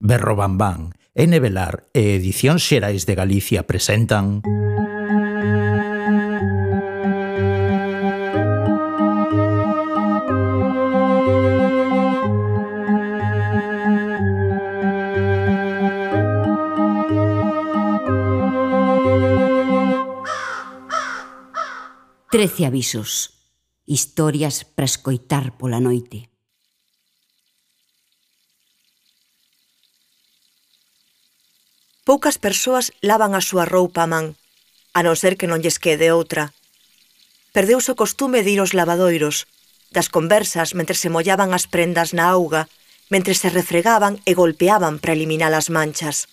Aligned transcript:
Berrobambán 0.00 0.94
N. 1.14 1.38
Velar 1.40 1.84
e 1.92 2.16
Edición 2.16 2.56
Xerais 2.58 3.04
de 3.04 3.14
Galicia 3.14 3.68
presentan... 3.68 4.40
Trece 22.30 22.64
avisos. 22.64 23.36
Historias 23.84 24.64
para 24.64 24.86
escoitar 24.86 25.58
pola 25.58 25.80
noite. 25.82 26.29
Poucas 32.10 32.42
persoas 32.42 32.90
lavan 33.06 33.38
a 33.38 33.42
súa 33.48 33.62
roupa 33.62 34.02
a 34.02 34.10
man, 34.10 34.34
a 34.98 35.06
non 35.06 35.14
ser 35.14 35.38
que 35.38 35.46
non 35.46 35.62
lles 35.62 35.78
quede 35.78 36.10
outra. 36.10 36.50
Perdeuse 37.54 37.94
o 37.94 38.00
costume 38.02 38.42
de 38.42 38.50
ir 38.50 38.58
aos 38.58 38.74
lavadoiros, 38.74 39.46
das 39.94 40.10
conversas 40.10 40.74
mentre 40.74 40.98
se 40.98 41.06
mollaban 41.06 41.54
as 41.54 41.70
prendas 41.70 42.10
na 42.10 42.26
auga, 42.34 42.66
mentre 43.14 43.38
se 43.38 43.46
refregaban 43.46 44.18
e 44.26 44.34
golpeaban 44.34 44.98
para 44.98 45.14
eliminar 45.14 45.54
as 45.54 45.70
manchas. 45.70 46.26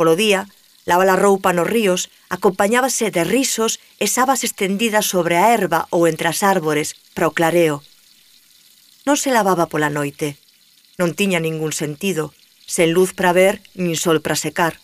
Polo 0.00 0.16
día, 0.16 0.48
lava 0.88 1.04
a 1.04 1.20
roupa 1.20 1.52
nos 1.52 1.68
ríos, 1.68 2.08
acompañábase 2.32 3.12
de 3.12 3.20
risos 3.20 3.84
e 4.00 4.08
sabas 4.08 4.48
estendidas 4.48 5.04
sobre 5.04 5.36
a 5.36 5.52
erva 5.52 5.92
ou 5.92 6.08
entre 6.08 6.24
as 6.32 6.40
árbores 6.40 6.96
para 7.12 7.28
o 7.28 7.36
clareo. 7.36 7.84
Non 9.04 9.20
se 9.20 9.28
lavaba 9.28 9.68
pola 9.68 9.92
noite. 9.92 10.40
Non 10.96 11.12
tiña 11.12 11.36
ningún 11.36 11.76
sentido 11.76 12.32
sen 12.70 12.94
luz 12.94 13.10
para 13.18 13.34
ver 13.34 13.58
nin 13.74 13.98
sol 13.98 14.22
para 14.22 14.38
secar. 14.38 14.78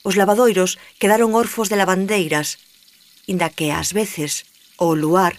Os 0.00 0.16
lavadoiros 0.16 0.80
quedaron 0.96 1.36
orfos 1.36 1.68
de 1.68 1.76
lavandeiras, 1.76 2.56
inda 3.28 3.52
que 3.52 3.68
ás 3.68 3.92
veces, 3.92 4.48
o 4.80 4.96
luar, 4.96 5.36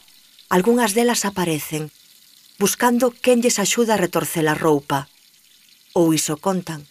algunhas 0.53 0.94
delas 0.94 1.25
aparecen, 1.25 1.89
buscando 2.61 3.09
quen 3.09 3.41
lles 3.41 3.58
axuda 3.58 3.97
a 3.97 4.02
retorcer 4.05 4.45
a 4.45 4.53
roupa. 4.53 5.09
Ou 5.97 6.13
iso 6.13 6.38
contan. 6.38 6.85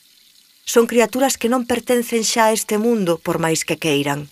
Son 0.67 0.91
criaturas 0.91 1.39
que 1.39 1.47
non 1.47 1.63
pertencen 1.71 2.27
xa 2.27 2.51
a 2.51 2.55
este 2.59 2.75
mundo 2.75 3.23
por 3.23 3.39
máis 3.39 3.63
que 3.63 3.79
queiran. 3.79 4.27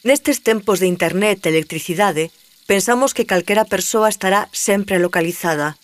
Nestes 0.00 0.40
tempos 0.40 0.80
de 0.80 0.88
internet 0.88 1.44
e 1.44 1.52
electricidade, 1.52 2.32
pensamos 2.64 3.12
que 3.12 3.28
calquera 3.28 3.68
persoa 3.68 4.08
estará 4.08 4.48
sempre 4.52 4.96
localizada, 4.96 5.76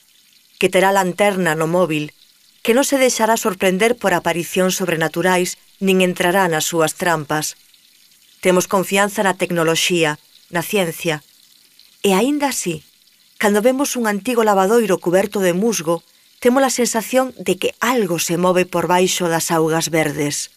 que 0.61 0.69
terá 0.69 0.93
lanterna 0.93 1.57
no 1.57 1.65
móvil, 1.65 2.13
que 2.61 2.77
non 2.77 2.85
se 2.85 3.01
deixará 3.01 3.41
sorprender 3.41 3.97
por 3.97 4.13
aparicións 4.13 4.77
sobrenaturais 4.77 5.57
nin 5.81 6.05
entrará 6.05 6.45
nas 6.53 6.69
súas 6.69 6.93
trampas. 7.01 7.57
Temos 8.45 8.69
confianza 8.69 9.25
na 9.25 9.41
tecnoloxía, 9.41 10.21
na 10.53 10.61
ciencia. 10.61 11.25
E 12.05 12.13
aínda 12.13 12.53
así, 12.53 12.85
cando 13.41 13.65
vemos 13.65 13.97
un 13.97 14.05
antigo 14.05 14.45
lavadoiro 14.45 15.01
cuberto 15.01 15.41
de 15.41 15.57
musgo, 15.57 16.05
temos 16.45 16.61
a 16.61 16.69
sensación 16.69 17.33
de 17.41 17.57
que 17.57 17.73
algo 17.81 18.21
se 18.21 18.37
move 18.37 18.69
por 18.69 18.85
baixo 18.85 19.33
das 19.33 19.49
augas 19.49 19.89
verdes. 19.89 20.53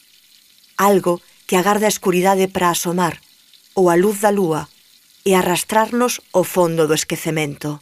Algo 0.76 1.24
que 1.48 1.56
agarda 1.56 1.88
a 1.88 1.96
escuridade 1.96 2.52
para 2.52 2.76
asomar, 2.76 3.24
ou 3.72 3.88
a 3.88 3.96
luz 3.96 4.20
da 4.20 4.36
lúa, 4.36 4.68
e 5.24 5.31
arrastrarnos 5.40 6.20
ao 6.36 6.44
fondo 6.44 6.92
do 6.92 6.96
esquecemento. 6.96 7.80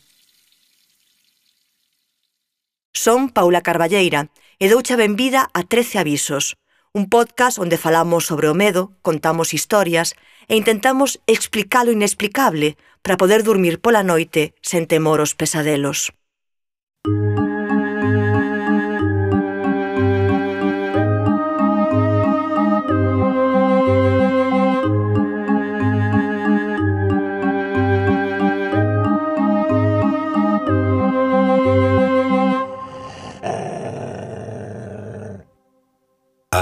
Son 2.94 3.30
Paula 3.32 3.64
Carballeira 3.64 4.28
e 4.60 4.68
doucha 4.68 5.00
benvida 5.00 5.48
a 5.56 5.64
13 5.64 6.04
avisos, 6.04 6.60
un 6.92 7.08
podcast 7.08 7.56
onde 7.56 7.80
falamos 7.80 8.28
sobre 8.28 8.52
o 8.52 8.54
medo, 8.54 8.92
contamos 9.00 9.56
historias 9.56 10.12
e 10.52 10.60
intentamos 10.60 11.24
explicar 11.24 11.88
o 11.88 11.96
inexplicable 11.96 12.76
para 13.00 13.16
poder 13.16 13.48
dormir 13.48 13.80
pola 13.80 14.04
noite 14.04 14.60
sen 14.60 14.92
temor 14.92 15.24
aos 15.24 15.40
pesadelos. 15.40 16.12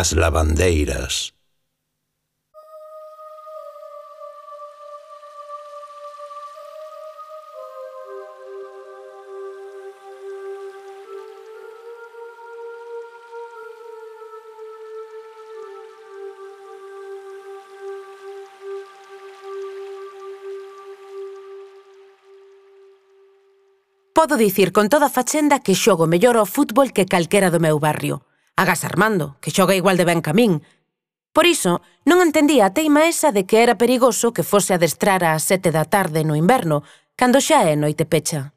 as 0.09 0.15
lavandeiras. 0.15 1.33
Podo 24.13 24.37
dicir 24.37 24.73
con 24.73 24.89
toda 24.89 25.07
facenda 25.09 25.59
que 25.59 25.75
xogo 25.75 26.07
mellor 26.07 26.35
ao 26.37 26.45
fútbol 26.45 26.91
que 26.91 27.05
calquera 27.05 27.49
do 27.53 27.59
meu 27.59 27.77
barrio 27.79 28.28
agás 28.59 28.83
Armando, 28.83 29.39
que 29.39 29.55
xoga 29.55 29.79
igual 29.79 29.95
de 29.95 30.03
ben 30.03 30.19
camín. 30.19 30.59
Por 31.31 31.47
iso, 31.47 31.79
non 32.03 32.19
entendía 32.19 32.67
a 32.67 32.75
teima 32.75 33.07
esa 33.07 33.31
de 33.31 33.47
que 33.47 33.63
era 33.63 33.79
perigoso 33.79 34.35
que 34.35 34.43
fose 34.43 34.75
adestrar 34.75 35.23
ás 35.23 35.47
sete 35.47 35.71
da 35.71 35.87
tarde 35.87 36.27
no 36.27 36.35
inverno, 36.35 36.83
cando 37.15 37.39
xa 37.39 37.63
é 37.63 37.79
noite 37.79 38.03
pecha. 38.03 38.51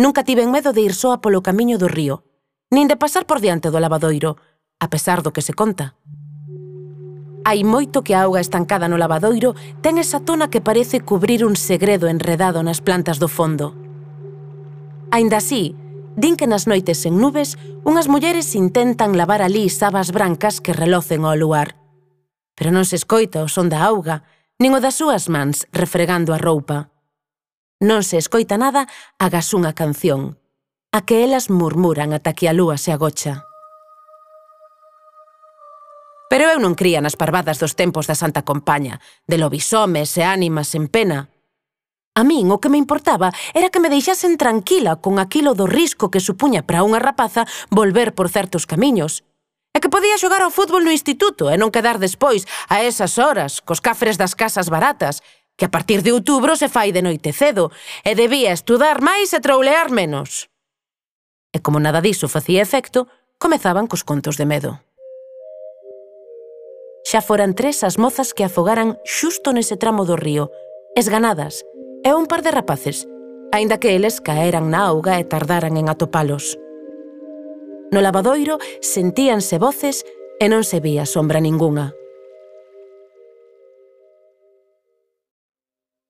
Nunca 0.00 0.24
tiven 0.24 0.48
medo 0.48 0.72
de 0.72 0.80
ir 0.88 0.96
soa 0.96 1.20
polo 1.20 1.44
camiño 1.44 1.76
do 1.76 1.88
río, 1.88 2.24
nin 2.72 2.88
de 2.88 2.96
pasar 2.96 3.28
por 3.28 3.44
diante 3.44 3.68
do 3.68 3.76
lavadoiro, 3.76 4.40
a 4.80 4.88
pesar 4.88 5.20
do 5.20 5.36
que 5.36 5.44
se 5.44 5.52
conta. 5.52 5.92
Hai 7.44 7.60
moito 7.62 8.00
que 8.00 8.16
a 8.16 8.24
auga 8.24 8.40
estancada 8.40 8.88
no 8.88 8.96
lavadoiro 8.96 9.52
ten 9.84 10.00
esa 10.00 10.24
tona 10.24 10.48
que 10.48 10.64
parece 10.64 11.04
cubrir 11.04 11.44
un 11.44 11.60
segredo 11.60 12.08
enredado 12.08 12.64
nas 12.64 12.80
plantas 12.80 13.20
do 13.20 13.28
fondo. 13.28 13.76
Ainda 15.12 15.38
así, 15.38 15.76
din 16.16 16.34
que 16.34 16.48
nas 16.48 16.64
noites 16.64 17.04
sen 17.04 17.20
nubes 17.20 17.60
unhas 17.84 18.08
mulleres 18.08 18.56
intentan 18.56 19.20
lavar 19.20 19.44
ali 19.44 19.68
sabas 19.68 20.10
brancas 20.10 20.64
que 20.64 20.72
relocen 20.72 21.28
ao 21.28 21.36
luar. 21.36 21.76
Pero 22.56 22.72
non 22.72 22.88
se 22.88 22.96
escoita 22.96 23.44
o 23.44 23.52
son 23.52 23.68
da 23.68 23.84
auga, 23.84 24.24
nin 24.56 24.72
o 24.72 24.80
das 24.80 24.96
súas 24.96 25.28
mans 25.28 25.68
refregando 25.76 26.32
a 26.32 26.40
roupa. 26.40 26.88
Non 27.84 28.00
se 28.00 28.16
escoita 28.16 28.56
nada 28.56 28.88
agas 29.20 29.52
unha 29.52 29.76
canción, 29.76 30.40
a 30.96 31.04
que 31.04 31.20
elas 31.20 31.52
murmuran 31.52 32.16
ata 32.16 32.32
que 32.32 32.48
a 32.48 32.56
lúa 32.56 32.80
se 32.80 32.96
agocha. 32.96 33.44
Pero 36.32 36.48
eu 36.48 36.58
non 36.58 36.72
cría 36.74 37.04
nas 37.04 37.14
parvadas 37.14 37.60
dos 37.60 37.76
tempos 37.76 38.08
da 38.08 38.16
Santa 38.16 38.42
Compaña, 38.42 39.04
de 39.28 39.36
lobisomes 39.36 40.16
e 40.16 40.24
ánimas 40.24 40.72
en 40.72 40.88
pena, 40.88 41.28
A 42.16 42.24
min 42.24 42.48
o 42.48 42.56
que 42.56 42.72
me 42.72 42.80
importaba 42.80 43.28
era 43.52 43.68
que 43.68 43.76
me 43.76 43.92
deixasen 43.92 44.40
tranquila 44.40 44.96
con 45.04 45.20
aquilo 45.20 45.52
do 45.52 45.68
risco 45.68 46.08
que 46.08 46.24
supuña 46.24 46.64
para 46.64 46.80
unha 46.80 46.96
rapaza 46.96 47.44
volver 47.68 48.16
por 48.16 48.32
certos 48.32 48.64
camiños. 48.64 49.20
E 49.76 49.84
que 49.84 49.92
podía 49.92 50.16
xogar 50.16 50.40
ao 50.40 50.48
fútbol 50.48 50.80
no 50.80 50.96
instituto 50.96 51.52
e 51.52 51.60
non 51.60 51.68
quedar 51.68 52.00
despois 52.00 52.48
a 52.72 52.80
esas 52.80 53.20
horas 53.20 53.60
cos 53.60 53.84
cafres 53.84 54.16
das 54.16 54.32
casas 54.32 54.72
baratas, 54.72 55.20
que 55.60 55.68
a 55.68 55.72
partir 55.72 56.00
de 56.00 56.16
outubro 56.16 56.56
se 56.56 56.72
fai 56.72 56.88
de 56.88 57.04
noite 57.04 57.36
cedo, 57.36 57.68
e 58.00 58.16
debía 58.16 58.56
estudar 58.56 59.04
máis 59.04 59.36
e 59.36 59.44
troulear 59.44 59.92
menos. 59.92 60.48
E 61.52 61.60
como 61.60 61.84
nada 61.84 62.00
diso 62.00 62.32
facía 62.32 62.64
efecto, 62.64 63.12
comezaban 63.36 63.84
cos 63.84 64.08
contos 64.08 64.40
de 64.40 64.48
medo. 64.48 64.80
Xa 67.04 67.20
foran 67.20 67.52
tres 67.52 67.84
as 67.84 68.00
mozas 68.00 68.32
que 68.32 68.48
afogaran 68.48 68.96
xusto 69.04 69.52
nese 69.52 69.76
tramo 69.76 70.08
do 70.08 70.16
río, 70.16 70.48
esganadas, 70.96 71.60
e 72.06 72.14
un 72.14 72.30
par 72.30 72.42
de 72.46 72.52
rapaces, 72.52 73.08
aínda 73.50 73.82
que 73.82 73.98
eles 73.98 74.22
caeran 74.22 74.70
na 74.70 74.86
auga 74.86 75.18
e 75.18 75.26
tardaran 75.26 75.74
en 75.74 75.90
atopalos. 75.90 76.54
No 77.90 77.98
lavadoiro 77.98 78.62
sentíanse 78.78 79.58
voces 79.58 80.06
e 80.38 80.46
non 80.46 80.62
se 80.62 80.78
vía 80.78 81.02
sombra 81.02 81.42
ningunha. 81.42 81.90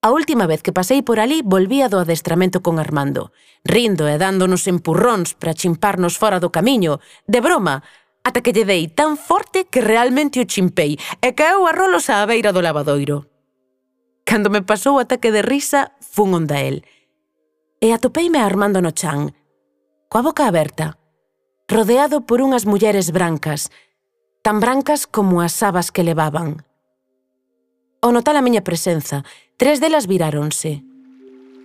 A 0.04 0.12
última 0.12 0.44
vez 0.44 0.60
que 0.60 0.76
pasei 0.76 1.00
por 1.00 1.16
ali 1.16 1.40
volvía 1.40 1.88
do 1.88 1.96
adestramento 1.96 2.60
con 2.60 2.76
Armando, 2.76 3.32
rindo 3.64 4.04
e 4.04 4.20
dándonos 4.20 4.68
empurróns 4.68 5.32
para 5.32 5.56
chimparnos 5.56 6.20
fora 6.20 6.44
do 6.44 6.52
camiño, 6.52 7.00
de 7.24 7.40
broma, 7.40 7.80
ata 8.20 8.44
que 8.44 8.52
lle 8.52 8.68
dei 8.68 8.92
tan 8.92 9.16
forte 9.16 9.64
que 9.64 9.80
realmente 9.80 10.44
o 10.44 10.46
chimpei 10.46 11.00
e 11.24 11.32
caeu 11.32 11.64
a 11.64 11.72
rolos 11.72 12.12
á 12.12 12.20
beira 12.28 12.52
do 12.52 12.60
lavadoiro. 12.60 13.35
Cando 14.26 14.50
me 14.50 14.60
pasou 14.60 14.98
o 14.98 15.02
ataque 15.06 15.30
de 15.30 15.40
risa, 15.40 15.94
fun 16.02 16.34
onda 16.34 16.58
el. 16.58 16.82
E 17.78 17.94
atopeime 17.94 18.42
armando 18.42 18.82
no 18.82 18.90
chan, 18.90 19.30
coa 20.10 20.26
boca 20.26 20.50
aberta, 20.50 20.98
rodeado 21.70 22.26
por 22.26 22.42
unhas 22.42 22.66
mulleres 22.66 23.14
brancas, 23.14 23.70
tan 24.42 24.58
brancas 24.58 25.06
como 25.06 25.38
as 25.38 25.54
sabas 25.54 25.94
que 25.94 26.02
levaban. 26.02 26.66
Ao 28.02 28.10
notar 28.10 28.34
a 28.34 28.42
miña 28.42 28.66
presenza, 28.66 29.22
tres 29.54 29.78
delas 29.78 30.10
viráronse. 30.10 30.82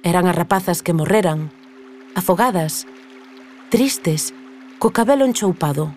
Eran 0.05 0.29
as 0.29 0.37
rapazas 0.37 0.85
que 0.85 0.93
morreran, 0.93 1.49
afogadas, 2.13 2.85
tristes, 3.73 4.37
co 4.77 4.93
cabelo 4.93 5.25
enchoupado. 5.25 5.89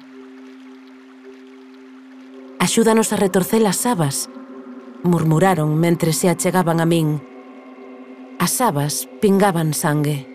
Axúdanos 2.57 3.13
a 3.13 3.21
retorcer 3.21 3.61
as 3.69 3.77
sabas, 3.77 4.33
murmuraron 5.05 5.77
mentre 5.77 6.13
se 6.13 6.29
achegaban 6.29 6.81
a 6.81 6.87
min. 6.89 7.21
As 8.41 8.51
sabas 8.51 9.07
pingaban 9.21 9.77
sangue. 9.77 10.27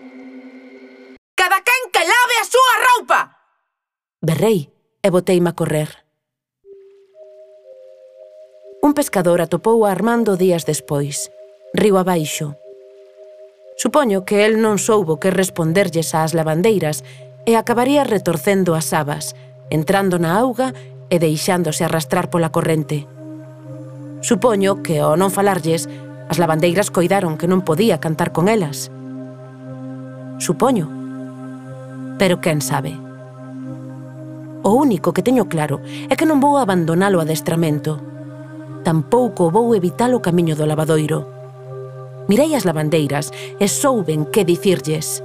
Cada 1.34 1.58
quen 1.66 1.82
que 1.92 2.00
lave 2.00 2.36
a 2.40 2.46
súa 2.46 2.74
roupa! 2.86 3.20
Berrei 4.22 4.70
e 5.02 5.08
boteime 5.10 5.50
a 5.50 5.58
correr. 5.58 5.90
Un 8.80 8.94
pescador 8.94 9.42
atopou 9.42 9.84
a 9.84 9.92
Armando 9.92 10.38
días 10.38 10.64
despois, 10.64 11.28
río 11.74 11.98
abaixo. 11.98 12.56
Supoño 13.76 14.24
que 14.24 14.46
el 14.46 14.62
non 14.62 14.78
soubo 14.78 15.18
que 15.18 15.34
responderlles 15.34 16.14
ás 16.14 16.32
lavandeiras 16.32 17.02
e 17.44 17.58
acabaría 17.58 18.06
retorcendo 18.06 18.78
as 18.78 18.92
sabas, 18.92 19.34
entrando 19.68 20.16
na 20.22 20.38
auga 20.38 20.72
e 21.10 21.18
deixándose 21.18 21.82
arrastrar 21.84 22.30
pola 22.30 22.52
corrente. 22.54 23.08
Supoño 24.20 24.84
que, 24.84 25.00
ao 25.00 25.16
non 25.16 25.32
falarlles, 25.32 25.88
as 26.28 26.36
lavandeiras 26.36 26.92
coidaron 26.92 27.40
que 27.40 27.48
non 27.48 27.64
podía 27.64 27.98
cantar 27.98 28.30
con 28.36 28.46
elas. 28.46 28.92
Supoño. 30.38 30.88
Pero 32.20 32.40
quen 32.40 32.60
sabe? 32.60 32.94
O 34.62 34.76
único 34.76 35.12
que 35.16 35.24
teño 35.24 35.48
claro 35.48 35.80
é 36.08 36.14
que 36.16 36.28
non 36.28 36.40
vou 36.40 36.60
abandonar 36.60 37.16
o 37.16 37.22
adestramento. 37.24 37.96
Tampouco 38.84 39.48
vou 39.48 39.72
evitar 39.72 40.12
o 40.12 40.20
camiño 40.20 40.52
do 40.56 40.68
lavadoiro. 40.68 41.24
Mirei 42.28 42.52
as 42.54 42.68
lavandeiras 42.68 43.32
e 43.56 43.66
souben 43.66 44.28
que 44.28 44.44
dicirlles. 44.44 45.24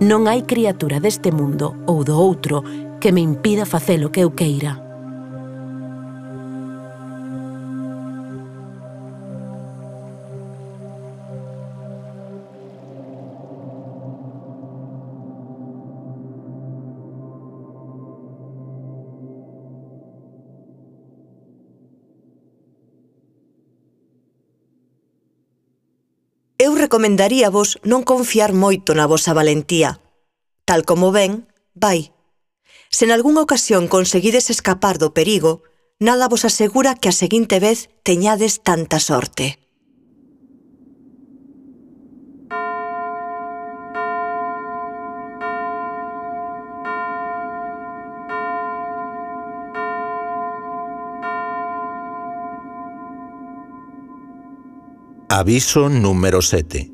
Non 0.00 0.24
hai 0.26 0.42
criatura 0.42 0.98
deste 0.98 1.30
mundo 1.30 1.76
ou 1.86 2.02
do 2.02 2.16
outro 2.16 2.64
que 2.98 3.12
me 3.12 3.20
impida 3.20 3.68
facer 3.68 4.00
o 4.04 4.10
que 4.10 4.24
eu 4.24 4.32
queira. 4.32 4.83
recomendaríavos 26.94 27.82
non 27.82 28.06
confiar 28.06 28.54
moito 28.54 28.94
na 28.94 29.10
vosa 29.10 29.34
valentía. 29.34 29.98
Tal 30.62 30.86
como 30.86 31.10
ven, 31.10 31.50
vai. 31.74 32.14
Se 32.86 33.10
nalgúnha 33.10 33.42
ocasión 33.42 33.90
conseguides 33.90 34.46
escapar 34.46 35.02
do 35.02 35.10
perigo, 35.10 35.66
nada 35.98 36.30
vos 36.30 36.46
asegura 36.46 36.94
que 36.94 37.10
a 37.10 37.18
seguinte 37.18 37.58
vez 37.58 37.90
teñades 38.06 38.62
tanta 38.62 39.02
sorte. 39.02 39.58
Aviso 55.36 55.88
número 55.88 56.40
7. 56.42 56.92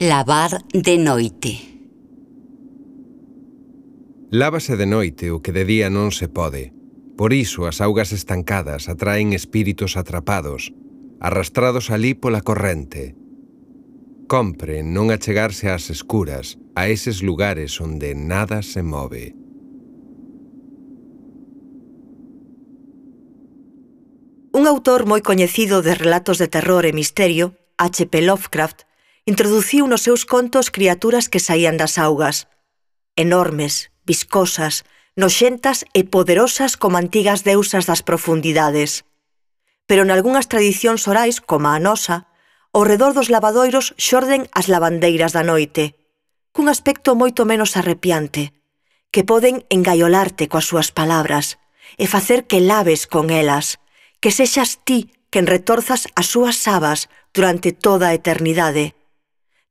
Lavar 0.00 0.64
de 0.74 0.98
noite. 0.98 1.52
Lávase 4.28 4.74
de 4.74 4.86
noite 4.86 5.30
o 5.30 5.38
que 5.38 5.54
de 5.54 5.62
día 5.62 5.94
non 5.94 6.10
se 6.10 6.26
pode. 6.26 6.74
Por 7.14 7.30
iso 7.30 7.70
as 7.70 7.78
augas 7.78 8.10
estancadas 8.10 8.90
atraen 8.90 9.30
espíritos 9.30 9.94
atrapados, 9.94 10.74
arrastrados 11.22 11.86
alí 11.94 12.18
pola 12.18 12.42
corrente. 12.42 13.14
Compre 14.26 14.82
non 14.82 15.14
achegarse 15.14 15.70
ás 15.70 15.86
escuras, 15.86 16.58
a 16.74 16.90
eses 16.90 17.22
lugares 17.22 17.78
onde 17.78 18.18
nada 18.18 18.66
se 18.66 18.82
move. 18.82 19.37
autor 24.68 25.08
moi 25.08 25.24
coñecido 25.24 25.80
de 25.80 25.96
relatos 25.96 26.36
de 26.36 26.46
terror 26.46 26.84
e 26.84 26.92
misterio, 26.92 27.56
H.P. 27.80 28.22
Lovecraft, 28.22 28.84
introduciu 29.24 29.88
nos 29.88 30.04
seus 30.04 30.28
contos 30.28 30.70
criaturas 30.70 31.32
que 31.32 31.40
saían 31.40 31.80
das 31.80 31.96
augas. 31.96 32.46
Enormes, 33.16 33.90
viscosas, 34.04 34.84
noxentas 35.16 35.88
e 35.96 36.04
poderosas 36.04 36.76
como 36.76 37.00
antigas 37.00 37.42
deusas 37.42 37.88
das 37.88 38.04
profundidades. 38.06 39.08
Pero 39.88 40.04
nalgúnas 40.04 40.46
tradicións 40.46 41.08
orais, 41.08 41.40
como 41.40 41.72
a 41.72 41.80
nosa, 41.80 42.28
ao 42.76 42.84
redor 42.84 43.16
dos 43.16 43.32
lavadoiros 43.32 43.96
xorden 43.96 44.46
as 44.52 44.68
lavandeiras 44.68 45.32
da 45.32 45.42
noite, 45.42 45.96
cun 46.52 46.68
aspecto 46.68 47.16
moito 47.16 47.48
menos 47.48 47.74
arrepiante, 47.74 48.52
que 49.10 49.24
poden 49.24 49.64
engaiolarte 49.72 50.46
coas 50.46 50.68
súas 50.68 50.92
palabras 50.92 51.56
e 51.96 52.04
facer 52.04 52.44
que 52.44 52.60
laves 52.60 53.08
con 53.08 53.32
elas, 53.32 53.80
que 54.20 54.30
sexas 54.30 54.82
ti 54.84 55.14
quen 55.30 55.46
retorzas 55.46 56.08
as 56.16 56.26
súas 56.26 56.56
sabas 56.56 57.08
durante 57.32 57.72
toda 57.72 58.08
a 58.08 58.14
eternidade. 58.14 58.96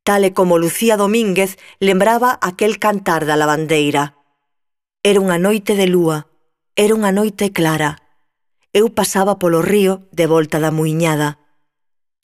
Tal 0.07 0.23
e 0.23 0.31
como 0.31 0.55
Lucía 0.61 0.95
Domínguez 0.95 1.59
lembraba 1.83 2.39
aquel 2.39 2.79
cantar 2.79 3.27
da 3.27 3.35
lavandeira. 3.35 4.15
Era 5.03 5.19
unha 5.19 5.35
noite 5.35 5.75
de 5.75 5.87
lúa, 5.91 6.31
era 6.79 6.95
unha 6.95 7.11
noite 7.11 7.51
clara. 7.51 7.99
Eu 8.71 8.93
pasaba 8.93 9.35
polo 9.41 9.59
río 9.59 10.07
de 10.15 10.25
volta 10.29 10.63
da 10.63 10.71
muiñada. 10.71 11.43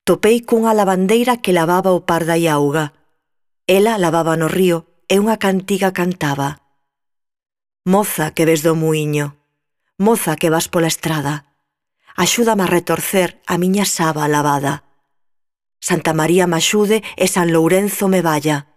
Topei 0.08 0.44
cunha 0.44 0.72
lavandeira 0.72 1.44
que 1.44 1.56
lavaba 1.56 1.92
o 1.92 2.08
par 2.08 2.24
da 2.24 2.40
iauga. 2.40 2.96
Ela 3.68 4.00
lavaba 4.00 4.36
no 4.40 4.48
río 4.48 4.88
e 5.12 5.20
unha 5.20 5.36
cantiga 5.40 5.92
cantaba. 5.92 6.64
Moza 7.84 8.32
que 8.32 8.48
ves 8.48 8.64
do 8.64 8.80
muiño, 8.80 9.36
moza 10.00 10.40
que 10.40 10.48
vas 10.48 10.72
pola 10.72 10.88
estrada, 10.88 11.53
Axúdame 12.16 12.64
a 12.64 12.68
retorcer 12.70 13.42
a 13.48 13.58
miña 13.58 13.86
saba 13.86 14.28
lavada. 14.28 14.86
Santa 15.82 16.14
María 16.14 16.46
me 16.48 16.58
axude 16.58 17.04
e 17.18 17.26
San 17.28 17.52
Lourenzo 17.52 18.08
me 18.08 18.22
valla. 18.22 18.70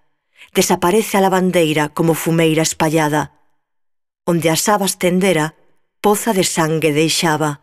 Desaparece 0.57 1.16
a 1.16 1.21
lavandeira 1.21 1.93
como 1.93 2.14
fumeira 2.14 2.62
espallada. 2.64 3.37
Onde 4.25 4.49
a 4.49 4.57
saba 4.57 4.87
estendera, 4.88 5.55
poza 6.00 6.33
de 6.33 6.45
sangue 6.45 6.97
deixaba. 6.97 7.61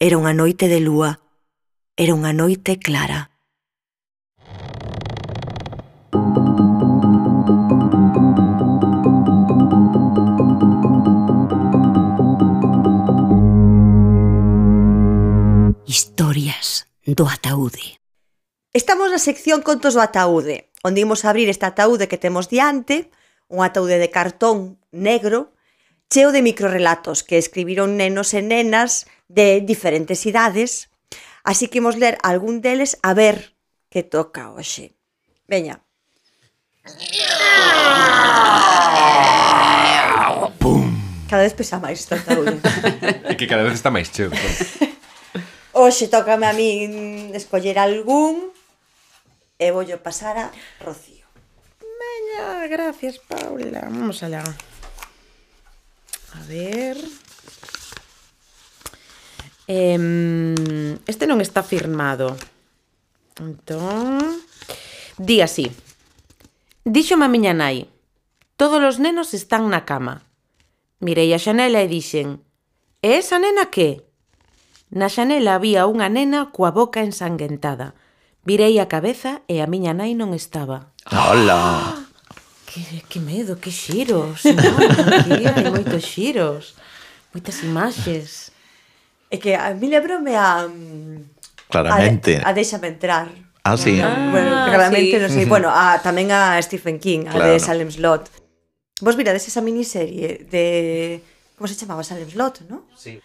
Era 0.00 0.16
unha 0.16 0.32
noite 0.32 0.66
de 0.72 0.80
lúa, 0.80 1.20
era 1.96 2.16
unha 2.16 2.32
noite 2.32 2.80
clara. 2.80 3.35
Historias 15.86 16.90
do 17.06 17.30
ataúde. 17.30 18.02
Estamos 18.74 19.06
na 19.06 19.22
sección 19.22 19.62
Contos 19.62 19.94
do 19.94 20.02
ataúde, 20.02 20.66
onde 20.82 21.06
imos 21.06 21.22
abrir 21.22 21.46
este 21.46 21.62
ataúde 21.62 22.10
que 22.10 22.18
temos 22.18 22.50
diante, 22.50 23.14
un 23.46 23.62
ataúde 23.62 24.02
de 24.02 24.10
cartón 24.10 24.82
negro, 24.90 25.54
cheo 26.10 26.34
de 26.34 26.42
microrelatos 26.42 27.22
que 27.22 27.38
escribiron 27.38 27.94
nenos 27.94 28.34
e 28.34 28.42
nenas 28.42 29.06
de 29.30 29.62
diferentes 29.62 30.26
idades, 30.26 30.90
así 31.46 31.70
que 31.70 31.78
imos 31.78 31.94
ler 31.94 32.18
algún 32.26 32.66
deles 32.66 32.98
a 33.06 33.14
ver 33.14 33.54
que 33.86 34.02
toca 34.02 34.50
hoxe. 34.50 34.98
Veña. 35.46 35.86
Pum. 40.58 40.90
Cada 41.30 41.46
vez 41.46 41.54
pesa 41.54 41.78
máis 41.78 42.02
este 42.02 42.18
ataúde. 42.18 42.58
É 43.30 43.38
que 43.38 43.46
cada 43.46 43.62
vez 43.62 43.78
está 43.78 43.94
máis 43.94 44.10
cheo. 44.10 44.34
Claro. 44.34 44.90
Hoxe 45.76 46.08
tócame 46.08 46.48
a 46.48 46.56
min 46.56 47.36
escoller 47.36 47.76
algún 47.76 48.48
e 49.60 49.68
voullo 49.76 50.00
pasar 50.00 50.40
a 50.40 50.46
Rocío. 50.80 51.28
Veña, 51.84 52.64
gracias, 52.64 53.20
Paula. 53.20 53.84
Vamos 53.84 54.24
alá. 54.24 54.40
A 56.32 56.40
ver... 56.48 56.96
Eh, 59.68 60.96
este 61.04 61.28
non 61.28 61.44
está 61.44 61.60
firmado. 61.60 62.40
Entón... 63.36 64.40
Di 65.20 65.44
así. 65.44 65.68
Díxome 66.88 67.28
a 67.28 67.32
miña 67.32 67.52
nai, 67.52 67.84
todos 68.56 68.80
os 68.80 68.96
nenos 68.96 69.36
están 69.36 69.68
na 69.68 69.84
cama. 69.84 70.24
Mirei 71.04 71.36
a 71.36 71.40
xanela 71.42 71.84
e 71.84 71.88
dixen, 71.92 72.40
e 73.04 73.20
esa 73.20 73.36
nena 73.36 73.68
que? 73.68 74.05
Na 74.96 75.12
xanela 75.12 75.60
había 75.60 75.84
unha 75.84 76.08
nena 76.08 76.48
coa 76.56 76.72
boca 76.72 77.04
ensanguentada. 77.04 77.92
Virei 78.48 78.80
a 78.80 78.88
cabeza 78.88 79.44
e 79.44 79.60
a 79.60 79.68
miña 79.68 79.92
nai 79.92 80.16
non 80.16 80.32
estaba. 80.32 80.96
Hola! 81.12 82.00
Que, 82.64 83.04
que 83.04 83.20
medo, 83.20 83.60
que 83.60 83.68
xiros. 83.68 84.40
Non, 85.28 85.52
hai 85.52 85.68
moitos 85.68 86.00
xiros. 86.00 86.80
Moitas 87.36 87.60
imaxes. 87.60 88.56
É 89.28 89.36
que 89.36 89.52
a 89.52 89.76
mí 89.76 89.84
lembrome 89.84 90.32
a... 90.32 90.64
Mm, 90.64 91.28
claramente. 91.68 92.40
A, 92.40 92.56
de, 92.56 92.56
a 92.56 92.56
Deixame 92.56 92.88
entrar. 92.88 93.28
Ah, 93.68 93.76
sí. 93.76 94.00
Ah, 94.00 94.08
ah 94.08 94.32
bueno, 94.32 94.48
claramente, 94.64 95.12
sí. 95.12 95.20
non 95.20 95.28
sei. 95.28 95.44
Bueno, 95.44 95.68
a, 95.68 96.00
tamén 96.00 96.32
a 96.32 96.56
Stephen 96.64 96.96
King, 96.96 97.28
a 97.28 97.36
claro. 97.36 97.52
de 97.52 97.60
Salem's 97.60 98.00
Lot. 98.00 98.32
Vos 99.04 99.12
mirades 99.20 99.44
esa 99.44 99.60
miniserie 99.60 100.48
de... 100.48 101.20
Como 101.60 101.68
se 101.68 101.76
chamaba? 101.76 102.00
Salem's 102.00 102.32
Lot, 102.32 102.64
non? 102.72 102.88
Sí 102.96 103.20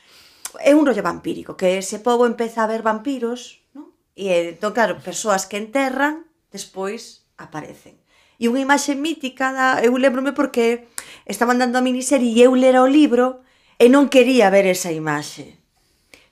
é 0.59 0.75
un 0.75 0.83
rollo 0.83 1.05
vampírico, 1.05 1.55
que 1.55 1.79
ese 1.79 2.03
pobo 2.03 2.27
empeza 2.27 2.63
a 2.63 2.69
ver 2.71 2.83
vampiros, 2.83 3.63
non? 3.71 3.95
E 4.17 4.57
entón, 4.57 4.75
claro, 4.75 4.99
persoas 4.99 5.47
que 5.47 5.55
enterran, 5.55 6.27
despois 6.51 7.23
aparecen. 7.39 8.01
E 8.41 8.49
unha 8.49 8.59
imaxe 8.59 8.97
mítica, 8.97 9.53
da, 9.55 9.79
eu 9.85 9.95
lembrome 9.95 10.35
porque 10.35 10.89
estaban 11.29 11.61
dando 11.61 11.77
a 11.77 11.85
miniserie 11.85 12.33
e 12.33 12.41
eu 12.41 12.57
lera 12.57 12.83
o 12.83 12.89
libro 12.89 13.45
e 13.77 13.87
non 13.87 14.11
quería 14.11 14.51
ver 14.51 14.67
esa 14.67 14.91
imaxe, 14.91 15.61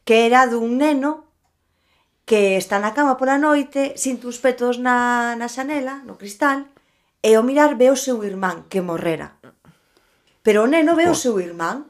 que 0.04 0.28
era 0.28 0.50
dun 0.50 0.82
neno 0.82 1.30
que 2.30 2.58
está 2.62 2.78
na 2.78 2.94
cama 2.94 3.18
pola 3.18 3.42
noite, 3.42 3.98
sinto 3.98 4.30
uns 4.30 4.38
petos 4.38 4.78
na, 4.78 5.34
na 5.34 5.50
xanela, 5.50 6.06
no 6.06 6.14
cristal, 6.14 6.70
e 7.26 7.34
ao 7.34 7.42
mirar 7.42 7.74
ve 7.74 7.90
o 7.90 7.98
seu 7.98 8.22
irmán 8.22 8.70
que 8.70 8.86
morrera. 8.86 9.42
Pero 10.46 10.66
o 10.66 10.70
neno 10.70 10.94
ve 10.94 11.10
o 11.10 11.18
seu 11.18 11.42
irmán 11.42 11.90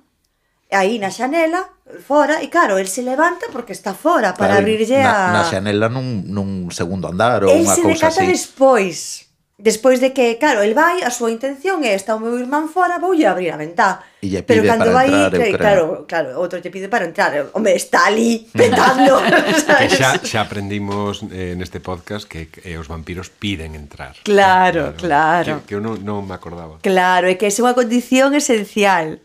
aí 0.71 0.95
na 0.99 1.11
xanela 1.11 1.75
fora 1.97 2.41
e 2.41 2.49
claro, 2.49 2.77
el 2.77 2.87
se 2.87 3.01
levanta 3.01 3.49
porque 3.51 3.73
está 3.73 3.93
fora 3.93 4.37
para 4.37 4.53
claro, 4.53 4.61
abrirlle 4.61 5.01
a 5.01 5.33
na, 5.33 5.41
na 5.41 5.43
xanela 5.43 5.89
nun, 5.89 6.29
nun 6.29 6.69
segundo 6.69 7.09
andar 7.09 7.41
ou 7.43 7.57
unha 7.57 7.73
cousa 7.81 8.13
así. 8.13 8.21
Decata 8.21 8.21
así. 8.21 8.29
despois. 8.29 9.29
Despois 9.59 9.99
de 9.99 10.13
que, 10.13 10.37
claro, 10.39 10.63
el 10.63 10.71
vai, 10.71 11.03
a 11.03 11.11
súa 11.11 11.35
intención 11.35 11.83
é 11.83 11.91
está 11.91 12.15
o 12.15 12.23
meu 12.23 12.39
irmán 12.39 12.71
fora, 12.71 12.95
voulle 12.95 13.27
abrir 13.27 13.51
a 13.51 13.59
ventá. 13.59 14.07
E 14.23 14.39
Pero 14.39 14.63
cando 14.63 14.87
vai, 14.95 15.11
entrar, 15.11 15.35
claro, 15.35 15.59
claro, 15.59 15.85
claro, 16.07 16.29
outro 16.39 16.63
lle 16.63 16.71
pide 16.71 16.87
para 16.87 17.03
entrar. 17.03 17.51
Home, 17.51 17.75
está 17.75 18.07
ali 18.07 18.47
petando. 18.55 19.19
Mm. 19.19 19.59
que 19.83 19.87
xa, 19.91 20.15
xa 20.23 20.47
aprendimos 20.47 21.27
eh, 21.27 21.59
neste 21.59 21.83
podcast 21.83 22.23
que 22.23 22.47
eh, 22.63 22.79
os 22.79 22.87
vampiros 22.87 23.27
piden 23.27 23.75
entrar. 23.75 24.15
Claro, 24.23 24.95
claro. 24.95 25.03
claro. 25.03 25.53
Que, 25.67 25.67
que 25.67 25.73
eu 25.75 25.83
non, 25.83 25.99
non 26.07 26.23
me 26.23 26.39
acordaba. 26.39 26.79
Claro, 26.79 27.27
é 27.27 27.35
que 27.35 27.43
é 27.43 27.51
unha 27.59 27.75
condición 27.75 28.31
esencial. 28.39 29.19